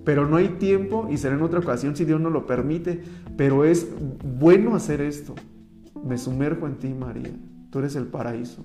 pero 0.07 0.26
no 0.26 0.37
hay 0.37 0.48
tiempo 0.59 1.07
y 1.11 1.18
será 1.18 1.35
en 1.35 1.42
otra 1.42 1.59
ocasión 1.59 1.96
si 1.96 2.07
Dios 2.07 2.18
nos 2.18 2.33
lo 2.33 2.46
permite. 2.46 3.02
Pero 3.37 3.66
es 3.66 3.87
bueno 4.38 4.74
hacer 4.74 5.02
esto. 5.02 5.35
Me 6.02 6.16
sumerjo 6.16 6.66
en 6.66 6.76
ti, 6.76 6.94
María. 6.98 7.28
Tú 7.68 7.81
eres 7.81 7.94
el 7.94 8.07
paraíso. 8.07 8.62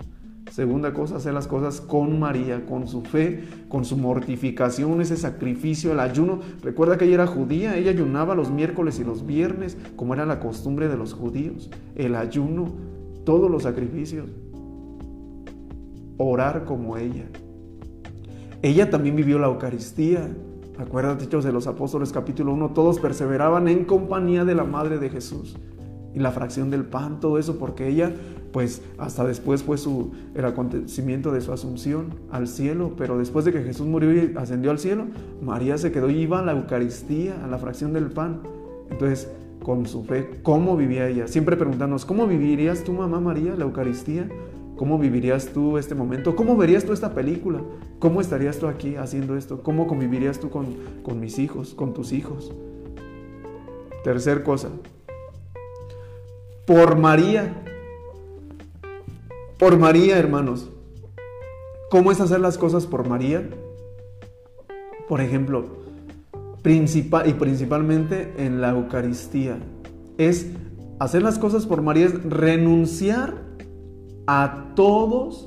Segunda 0.52 0.94
cosa, 0.94 1.18
hacer 1.18 1.34
las 1.34 1.48
cosas 1.48 1.82
con 1.82 2.20
María, 2.20 2.66
con 2.66 2.88
su 2.88 3.02
fe, 3.02 3.44
con 3.68 3.86
su 3.86 3.98
mortificación, 3.98 5.02
ese 5.02 5.18
sacrificio, 5.18 5.92
el 5.92 6.00
ayuno. 6.00 6.40
Recuerda 6.64 6.98
que 6.98 7.06
ella 7.06 7.16
era 7.16 7.28
judía, 7.28 7.78
ella 7.78 7.92
ayunaba 7.92 8.34
los 8.34 8.50
miércoles 8.50 9.00
y 9.00 9.04
los 9.04 9.26
viernes, 9.26 9.78
como 9.96 10.14
era 10.14 10.26
la 10.26 10.40
costumbre 10.40 10.88
de 10.88 10.98
los 10.98 11.14
judíos. 11.14 11.70
El 11.96 12.16
ayuno, 12.16 12.68
todos 13.26 13.52
los 13.52 13.64
sacrificios. 13.64 14.30
orar 16.20 16.66
como 16.66 16.98
ella. 16.98 17.26
Ella 18.64 18.90
también 18.90 19.16
vivió 19.16 19.38
la 19.38 19.48
Eucaristía. 19.48 20.28
Acuérdate, 20.80 21.26
Hechos 21.26 21.44
de 21.44 21.52
los 21.52 21.68
Apóstoles, 21.68 22.12
capítulo 22.12 22.54
1, 22.54 22.70
todos 22.70 23.00
perseveraban 23.00 23.68
en 23.68 23.86
compañía 23.86 24.44
de 24.44 24.56
la 24.56 24.64
Madre 24.64 24.98
de 24.98 25.10
Jesús. 25.10 25.58
Y 26.18 26.20
la 26.20 26.32
fracción 26.32 26.72
del 26.72 26.84
pan, 26.84 27.20
todo 27.20 27.38
eso, 27.38 27.60
porque 27.60 27.88
ella, 27.88 28.12
pues 28.52 28.82
hasta 28.98 29.24
después 29.24 29.62
fue 29.62 29.78
el 30.34 30.46
acontecimiento 30.46 31.32
de 31.32 31.42
su 31.42 31.54
asunción 31.54 32.16
al 32.32 32.48
cielo. 32.48 32.94
Pero 32.98 33.20
después 33.20 33.46
de 33.46 33.54
que 33.54 33.62
Jesús 33.62 33.86
murió 33.86 34.12
y 34.12 34.34
ascendió 34.36 34.72
al 34.72 34.80
cielo, 34.80 35.06
María 35.44 35.78
se 35.78 35.92
quedó 35.92 36.10
y 36.10 36.18
iba 36.18 36.40
a 36.40 36.42
la 36.42 36.54
Eucaristía, 36.54 37.36
a 37.44 37.48
la 37.48 37.60
fracción 37.60 37.94
del 37.94 38.08
pan. 38.08 38.42
Entonces, 38.90 39.30
con 39.62 39.86
su 39.86 40.06
fe, 40.06 40.40
¿cómo 40.42 40.76
vivía 40.76 41.08
ella? 41.08 41.28
Siempre 41.28 41.56
preguntarnos, 41.56 42.04
¿cómo 42.04 42.26
vivirías 42.26 42.84
tu 42.84 42.94
mamá 42.94 43.20
María 43.20 43.54
la 43.56 43.66
Eucaristía? 43.66 44.28
¿Cómo 44.76 44.98
vivirías 44.98 45.50
tú 45.50 45.78
este 45.78 45.94
momento? 45.94 46.36
¿Cómo 46.36 46.58
verías 46.58 46.84
tú 46.84 46.94
esta 46.94 47.14
película? 47.14 47.62
¿Cómo 48.00 48.22
estarías 48.22 48.58
tú 48.58 48.66
aquí 48.66 48.96
haciendo 48.96 49.38
esto? 49.38 49.62
¿Cómo 49.62 49.86
convivirías 49.86 50.40
tú 50.40 50.50
con, 50.50 50.78
con 51.04 51.20
mis 51.20 51.38
hijos, 51.38 51.76
con 51.76 51.94
tus 51.94 52.12
hijos? 52.12 52.52
Tercer 54.04 54.42
cosa, 54.42 54.70
por 56.68 56.98
María. 56.98 57.64
Por 59.58 59.80
María, 59.80 60.20
hermanos. 60.20 60.70
¿Cómo 61.90 62.12
es 62.12 62.20
hacer 62.20 62.42
las 62.42 62.58
cosas 62.58 62.86
por 62.86 63.08
María? 63.08 63.50
Por 65.08 65.22
ejemplo, 65.22 65.66
principal, 66.62 67.28
y 67.28 67.34
principalmente 67.34 68.34
en 68.38 68.60
la 68.60 68.72
Eucaristía, 68.72 69.58
es 70.18 70.52
hacer 71.00 71.24
las 71.24 71.40
cosas 71.40 71.66
por 71.66 71.82
María, 71.82 72.08
es 72.08 72.24
renunciar 72.26 73.36
a 74.28 74.74
todos 74.76 75.46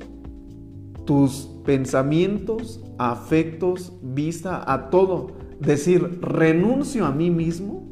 tus 1.05 1.49
pensamientos, 1.63 2.83
afectos, 2.97 3.93
vista, 4.01 4.63
a 4.73 4.89
todo. 4.89 5.33
Decir, 5.59 6.19
renuncio 6.21 7.05
a 7.05 7.11
mí 7.11 7.29
mismo 7.29 7.90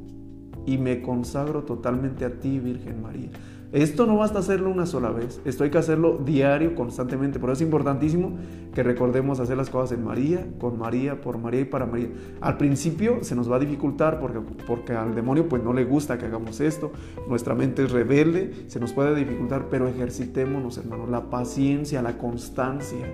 y 0.69 0.77
me 0.77 1.01
consagro 1.01 1.63
totalmente 1.63 2.25
a 2.25 2.39
ti, 2.39 2.59
Virgen 2.59 3.01
María. 3.01 3.29
Esto 3.71 4.05
no 4.05 4.17
basta 4.17 4.37
hacerlo 4.37 4.69
una 4.69 4.85
sola 4.85 5.09
vez, 5.09 5.41
esto 5.45 5.63
hay 5.63 5.71
que 5.71 5.79
hacerlo 5.79 6.19
diario, 6.23 6.75
constantemente. 6.75 7.39
Por 7.39 7.49
eso 7.49 7.63
es 7.63 7.65
importantísimo 7.65 8.37
que 8.73 8.83
recordemos 8.83 9.39
hacer 9.39 9.57
las 9.57 9.71
cosas 9.71 9.97
en 9.97 10.03
María, 10.03 10.47
con 10.59 10.77
María, 10.77 11.21
por 11.21 11.39
María 11.39 11.61
y 11.61 11.65
para 11.65 11.87
María. 11.87 12.09
Al 12.39 12.57
principio 12.57 13.23
se 13.23 13.35
nos 13.35 13.51
va 13.51 13.55
a 13.55 13.59
dificultar 13.59 14.19
porque, 14.19 14.39
porque 14.67 14.93
al 14.93 15.15
demonio 15.15 15.49
pues 15.49 15.63
no 15.63 15.73
le 15.73 15.85
gusta 15.85 16.19
que 16.19 16.25
hagamos 16.25 16.61
esto, 16.61 16.91
nuestra 17.27 17.55
mente 17.55 17.83
es 17.83 17.91
rebelde, 17.91 18.65
se 18.67 18.79
nos 18.79 18.93
puede 18.93 19.15
dificultar, 19.15 19.69
pero 19.71 19.87
ejercitémonos 19.87 20.77
hermanos, 20.77 21.09
la 21.09 21.31
paciencia, 21.31 22.03
la 22.03 22.17
constancia. 22.17 23.07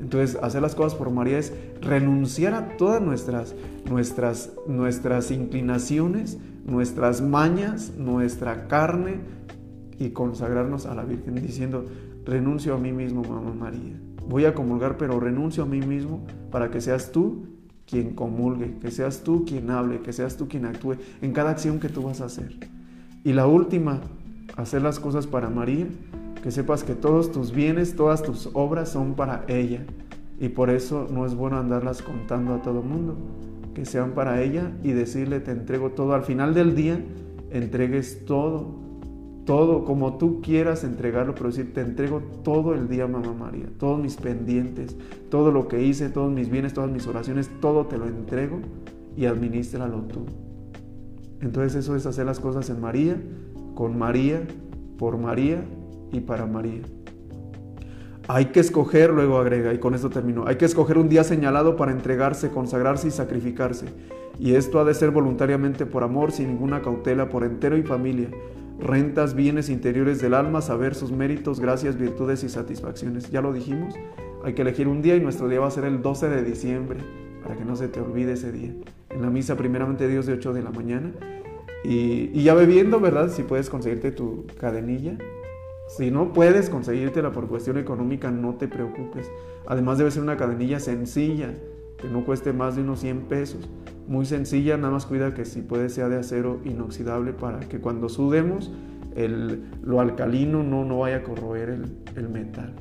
Entonces, 0.00 0.38
hacer 0.42 0.60
las 0.60 0.74
cosas 0.74 0.94
por 0.94 1.10
María 1.10 1.38
es 1.38 1.52
renunciar 1.80 2.52
a 2.52 2.76
todas 2.76 3.00
nuestras, 3.00 3.54
nuestras, 3.88 4.52
nuestras 4.66 5.30
inclinaciones, 5.30 6.38
nuestras 6.64 7.20
mañas, 7.20 7.92
nuestra 7.96 8.66
carne, 8.68 9.20
y 9.98 10.10
consagrarnos 10.10 10.86
a 10.86 10.94
la 10.94 11.04
Virgen 11.04 11.34
diciendo, 11.36 11.84
renuncio 12.24 12.74
a 12.74 12.78
mí 12.78 12.92
mismo, 12.92 13.22
mamá 13.22 13.54
María. 13.54 13.98
Voy 14.28 14.44
a 14.44 14.54
comulgar, 14.54 14.96
pero 14.96 15.20
renuncio 15.20 15.62
a 15.62 15.66
mí 15.66 15.80
mismo 15.80 16.24
para 16.50 16.70
que 16.70 16.80
seas 16.80 17.12
tú 17.12 17.46
quien 17.86 18.14
comulgue, 18.14 18.78
que 18.80 18.90
seas 18.90 19.22
tú 19.22 19.44
quien 19.44 19.70
hable, 19.70 20.00
que 20.00 20.12
seas 20.12 20.36
tú 20.36 20.48
quien 20.48 20.64
actúe 20.64 20.96
en 21.20 21.32
cada 21.32 21.50
acción 21.50 21.78
que 21.78 21.88
tú 21.88 22.02
vas 22.02 22.20
a 22.20 22.26
hacer. 22.26 22.56
Y 23.22 23.32
la 23.32 23.46
última, 23.46 24.00
hacer 24.56 24.82
las 24.82 24.98
cosas 24.98 25.26
para 25.26 25.50
María, 25.50 25.86
que 26.42 26.50
sepas 26.50 26.84
que 26.84 26.94
todos 26.94 27.32
tus 27.32 27.52
bienes, 27.52 27.96
todas 27.96 28.22
tus 28.22 28.50
obras 28.54 28.90
son 28.90 29.14
para 29.14 29.44
ella. 29.48 29.84
Y 30.40 30.48
por 30.48 30.70
eso 30.70 31.06
no 31.10 31.26
es 31.26 31.34
bueno 31.34 31.58
andarlas 31.58 32.02
contando 32.02 32.54
a 32.54 32.62
todo 32.62 32.82
mundo, 32.82 33.16
que 33.74 33.84
sean 33.84 34.12
para 34.12 34.42
ella 34.42 34.72
y 34.82 34.92
decirle 34.92 35.40
te 35.40 35.50
entrego 35.50 35.90
todo. 35.90 36.14
Al 36.14 36.22
final 36.22 36.54
del 36.54 36.74
día, 36.74 36.98
entregues 37.50 38.24
todo 38.24 38.84
todo 39.44 39.84
como 39.84 40.16
tú 40.16 40.40
quieras 40.40 40.84
entregarlo, 40.84 41.34
pero 41.34 41.48
decir, 41.48 41.74
te 41.74 41.82
entrego 41.82 42.22
todo 42.42 42.74
el 42.74 42.88
día, 42.88 43.06
mamá 43.06 43.34
María, 43.34 43.66
todos 43.78 44.00
mis 44.00 44.16
pendientes, 44.16 44.96
todo 45.30 45.52
lo 45.52 45.68
que 45.68 45.82
hice, 45.82 46.08
todos 46.08 46.32
mis 46.32 46.50
bienes, 46.50 46.72
todas 46.72 46.90
mis 46.90 47.06
oraciones, 47.06 47.50
todo 47.60 47.86
te 47.86 47.98
lo 47.98 48.06
entrego 48.06 48.60
y 49.16 49.26
administralo 49.26 50.02
tú. 50.02 50.20
Entonces 51.40 51.74
eso 51.74 51.94
es 51.94 52.06
hacer 52.06 52.24
las 52.24 52.40
cosas 52.40 52.70
en 52.70 52.80
María, 52.80 53.20
con 53.74 53.98
María, 53.98 54.42
por 54.98 55.18
María 55.18 55.62
y 56.12 56.20
para 56.20 56.46
María. 56.46 56.82
Hay 58.26 58.46
que 58.46 58.60
escoger, 58.60 59.10
luego 59.10 59.38
agrega, 59.38 59.74
y 59.74 59.78
con 59.78 59.94
esto 59.94 60.10
termino, 60.10 60.44
hay 60.46 60.56
que 60.56 60.64
escoger 60.64 60.98
un 60.98 61.08
día 61.08 61.24
señalado 61.24 61.76
para 61.76 61.92
entregarse, 61.92 62.50
consagrarse 62.50 63.08
y 63.08 63.10
sacrificarse. 63.10 63.86
Y 64.38 64.54
esto 64.54 64.80
ha 64.80 64.84
de 64.84 64.94
ser 64.94 65.10
voluntariamente 65.10 65.86
por 65.86 66.02
amor, 66.02 66.32
sin 66.32 66.48
ninguna 66.48 66.82
cautela, 66.82 67.28
por 67.28 67.44
entero 67.44 67.76
y 67.76 67.82
familia 67.82 68.28
rentas, 68.80 69.34
bienes 69.34 69.68
interiores 69.68 70.20
del 70.20 70.34
alma, 70.34 70.60
saber 70.60 70.94
sus 70.94 71.12
méritos, 71.12 71.60
gracias, 71.60 71.98
virtudes 71.98 72.44
y 72.44 72.48
satisfacciones. 72.48 73.30
Ya 73.30 73.40
lo 73.40 73.52
dijimos, 73.52 73.94
hay 74.44 74.54
que 74.54 74.62
elegir 74.62 74.88
un 74.88 75.02
día 75.02 75.16
y 75.16 75.20
nuestro 75.20 75.48
día 75.48 75.60
va 75.60 75.68
a 75.68 75.70
ser 75.70 75.84
el 75.84 76.02
12 76.02 76.28
de 76.28 76.42
diciembre, 76.42 76.98
para 77.42 77.56
que 77.56 77.64
no 77.64 77.76
se 77.76 77.88
te 77.88 78.00
olvide 78.00 78.32
ese 78.32 78.52
día. 78.52 78.72
En 79.10 79.22
la 79.22 79.30
misa 79.30 79.56
primeramente 79.56 80.08
Dios 80.08 80.26
de 80.26 80.34
8 80.34 80.52
de 80.52 80.62
la 80.62 80.70
mañana. 80.70 81.12
Y, 81.84 82.42
ya 82.42 82.54
bebiendo, 82.54 82.98
¿verdad? 82.98 83.30
Si 83.30 83.42
puedes 83.42 83.68
conseguirte 83.68 84.10
tu 84.10 84.46
cadenilla. 84.58 85.18
Si 85.96 86.10
no 86.10 86.32
puedes 86.32 86.70
conseguírtela 86.70 87.30
por 87.30 87.46
cuestión 87.46 87.78
económica, 87.78 88.30
no 88.30 88.54
te 88.54 88.66
preocupes. 88.66 89.30
Además 89.66 89.98
debe 89.98 90.10
ser 90.10 90.22
una 90.22 90.36
cadenilla 90.36 90.80
sencilla, 90.80 91.54
que 91.98 92.08
no 92.08 92.24
cueste 92.24 92.52
más 92.52 92.74
de 92.74 92.82
unos 92.82 93.00
100 93.00 93.20
pesos 93.22 93.68
muy 94.06 94.26
sencilla, 94.26 94.76
nada 94.76 94.92
más 94.92 95.06
cuida 95.06 95.34
que 95.34 95.44
si 95.44 95.62
puede 95.62 95.88
sea 95.88 96.08
de 96.08 96.18
acero 96.18 96.60
inoxidable 96.64 97.32
para 97.32 97.60
que 97.60 97.80
cuando 97.80 98.08
sudemos 98.08 98.72
el, 99.14 99.64
lo 99.82 100.00
alcalino 100.00 100.62
no, 100.62 100.84
no 100.84 100.98
vaya 100.98 101.18
a 101.18 101.22
corroer 101.22 101.70
el, 101.70 101.96
el 102.16 102.28
metal. 102.28 102.74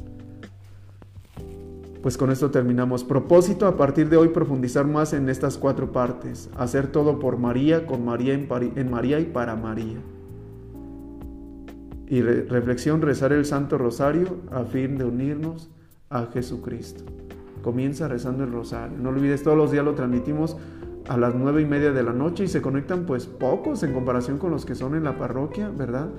Pues 2.01 2.17
con 2.17 2.31
esto 2.31 2.51
terminamos. 2.51 3.05
Propósito 3.05 3.65
a 3.65 3.77
partir 3.77 4.09
de 4.09 4.17
hoy 4.17 4.29
profundizar 4.29 4.85
más 4.85 5.13
en 5.13 5.29
estas 5.29 5.57
cuatro 5.57 5.93
partes. 5.93 6.49
Hacer 6.57 6.87
todo 6.87 7.19
por 7.19 7.37
María, 7.37 7.85
con 7.85 8.03
María 8.03 8.33
en, 8.33 8.47
en 8.75 8.91
María 8.91 9.19
y 9.21 9.25
para 9.25 9.55
María. 9.55 9.99
Y 12.07 12.21
reflexión, 12.21 13.01
rezar 13.01 13.33
el 13.33 13.45
Santo 13.45 13.77
Rosario 13.77 14.37
a 14.51 14.63
fin 14.63 14.97
de 14.97 15.05
unirnos 15.05 15.69
a 16.09 16.27
Jesucristo. 16.27 17.03
Comienza 17.61 18.07
rezando 18.07 18.43
el 18.43 18.51
Rosario. 18.51 18.97
No 18.97 19.09
olvides, 19.09 19.43
todos 19.43 19.57
los 19.57 19.71
días 19.71 19.85
lo 19.85 19.95
transmitimos 19.95 20.57
a 21.07 21.17
las 21.17 21.33
nueve 21.35 21.61
y 21.61 21.65
media 21.65 21.91
de 21.91 22.03
la 22.03 22.13
noche 22.13 22.45
y 22.45 22.47
se 22.47 22.61
conectan 22.61 23.05
pues 23.05 23.25
pocos 23.25 23.83
en 23.83 23.93
comparación 23.93 24.37
con 24.37 24.51
los 24.51 24.65
que 24.65 24.75
son 24.75 24.95
en 24.95 25.03
la 25.03 25.17
parroquia, 25.17 25.69
¿verdad? 25.69 26.09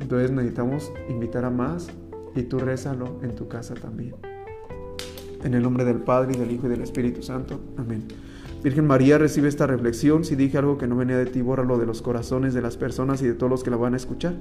Entonces 0.00 0.30
necesitamos 0.30 0.92
invitar 1.08 1.44
a 1.44 1.50
más 1.50 1.88
y 2.34 2.42
tú 2.42 2.58
rézalo 2.58 3.20
en 3.22 3.34
tu 3.34 3.48
casa 3.48 3.74
también. 3.74 4.14
En 5.42 5.54
el 5.54 5.62
nombre 5.62 5.84
del 5.84 5.98
Padre 5.98 6.34
y 6.34 6.38
del 6.38 6.50
Hijo 6.50 6.66
y 6.66 6.70
del 6.70 6.82
Espíritu 6.82 7.22
Santo. 7.22 7.60
Amén. 7.76 8.04
Virgen 8.62 8.86
María, 8.86 9.18
recibe 9.18 9.48
esta 9.48 9.66
reflexión. 9.66 10.24
Si 10.24 10.34
dije 10.34 10.58
algo 10.58 10.76
que 10.78 10.86
no 10.86 10.96
venía 10.96 11.16
de 11.16 11.26
ti, 11.26 11.40
bórralo 11.40 11.78
de 11.78 11.86
los 11.86 12.02
corazones 12.02 12.52
de 12.54 12.62
las 12.62 12.76
personas 12.76 13.22
y 13.22 13.26
de 13.26 13.34
todos 13.34 13.50
los 13.50 13.62
que 13.62 13.70
la 13.70 13.76
van 13.76 13.94
a 13.94 13.96
escuchar. 13.96 14.34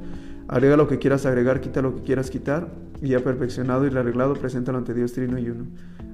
Agrega 0.48 0.78
lo 0.78 0.88
que 0.88 1.00
quieras 1.00 1.26
agregar, 1.26 1.62
quita 1.62 1.82
lo 1.82 1.96
que 1.96 2.02
quieras 2.02 2.32
quitar. 2.32 2.74
Y 3.02 3.10
ya 3.10 3.20
perfeccionado 3.20 3.86
y 3.86 3.90
arreglado, 3.90 4.34
preséntalo 4.34 4.78
ante 4.78 4.94
Dios 4.94 5.14
Trino 5.14 5.38
y 5.38 5.50
Uno. 5.50 5.66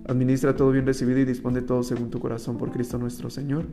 Administra 0.08 0.56
todo 0.56 0.72
bien 0.72 0.86
recibido 0.86 1.20
y 1.20 1.26
dispone 1.26 1.62
todo 1.62 1.84
según 1.84 2.10
tu 2.10 2.20
corazón 2.20 2.58
por 2.58 2.72
Cristo 2.72 2.98
nuestro 2.98 3.30
Señor. 3.30 3.66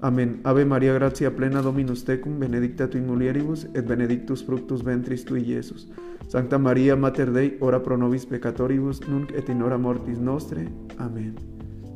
Amén. 0.00 0.40
Ave 0.44 0.64
María, 0.64 0.92
gracia 0.94 1.36
plena, 1.36 1.60
Dominus 1.60 2.04
tecum, 2.04 2.38
benedicta 2.38 2.88
tu 2.88 2.98
in 2.98 3.06
mulieribus, 3.06 3.66
et 3.74 3.86
benedictus 3.86 4.44
fructus 4.44 4.82
ventris 4.82 5.24
tui, 5.24 5.42
Iesus. 5.42 5.88
Santa 6.28 6.58
María, 6.58 6.96
Mater 6.96 7.30
Dei, 7.30 7.56
ora 7.60 7.82
pro 7.82 7.96
nobis 7.96 8.26
peccatoribus, 8.26 9.06
nunc 9.08 9.32
et 9.32 9.48
in 9.48 9.62
hora 9.62 9.76
mortis 9.76 10.18
nostre. 10.18 10.68
Amén. 10.98 11.51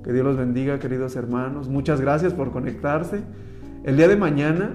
Que 0.07 0.13
Dios 0.13 0.25
los 0.25 0.37
bendiga, 0.37 0.79
queridos 0.79 1.17
hermanos. 1.17 1.69
Muchas 1.69 2.01
gracias 2.01 2.33
por 2.33 2.53
conectarse. 2.53 3.23
El 3.83 3.97
día 3.97 4.07
de 4.07 4.15
mañana 4.15 4.71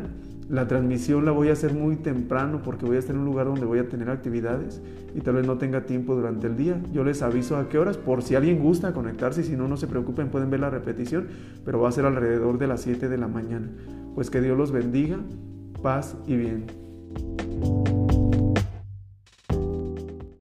la 0.50 0.68
transmisión 0.68 1.24
la 1.24 1.32
voy 1.32 1.48
a 1.48 1.54
hacer 1.54 1.74
muy 1.74 1.96
temprano 1.96 2.60
porque 2.66 2.86
voy 2.86 2.98
a 2.98 3.00
estar 3.00 3.16
en 3.16 3.22
un 3.22 3.28
lugar 3.28 3.46
donde 3.46 3.66
voy 3.66 3.80
a 3.80 3.88
tener 3.88 4.10
actividades 4.10 4.82
y 5.16 5.22
tal 5.22 5.36
vez 5.36 5.48
no 5.48 5.58
tenga 5.58 5.86
tiempo 5.86 6.16
durante 6.16 6.48
el 6.48 6.58
día. 6.58 6.82
Yo 6.92 7.06
les 7.06 7.22
aviso 7.22 7.56
a 7.56 7.70
qué 7.70 7.80
horas 7.80 7.96
por 7.96 8.24
si 8.24 8.36
alguien 8.36 8.60
gusta 8.60 8.92
conectarse 8.92 9.40
y 9.40 9.44
si 9.46 9.56
no, 9.56 9.70
no 9.70 9.78
se 9.78 9.88
preocupen, 9.88 10.28
pueden 10.28 10.50
ver 10.50 10.60
la 10.60 10.70
repetición, 10.70 11.30
pero 11.64 11.80
va 11.80 11.88
a 11.88 11.94
ser 11.94 12.06
alrededor 12.06 12.58
de 12.58 12.68
las 12.68 12.82
7 12.82 13.08
de 13.08 13.18
la 13.18 13.30
mañana. 13.30 13.70
Pues 14.14 14.30
que 14.30 14.42
Dios 14.42 14.58
los 14.58 14.74
bendiga, 14.74 15.18
paz 15.82 16.18
y 16.28 16.36
bien. 16.36 16.66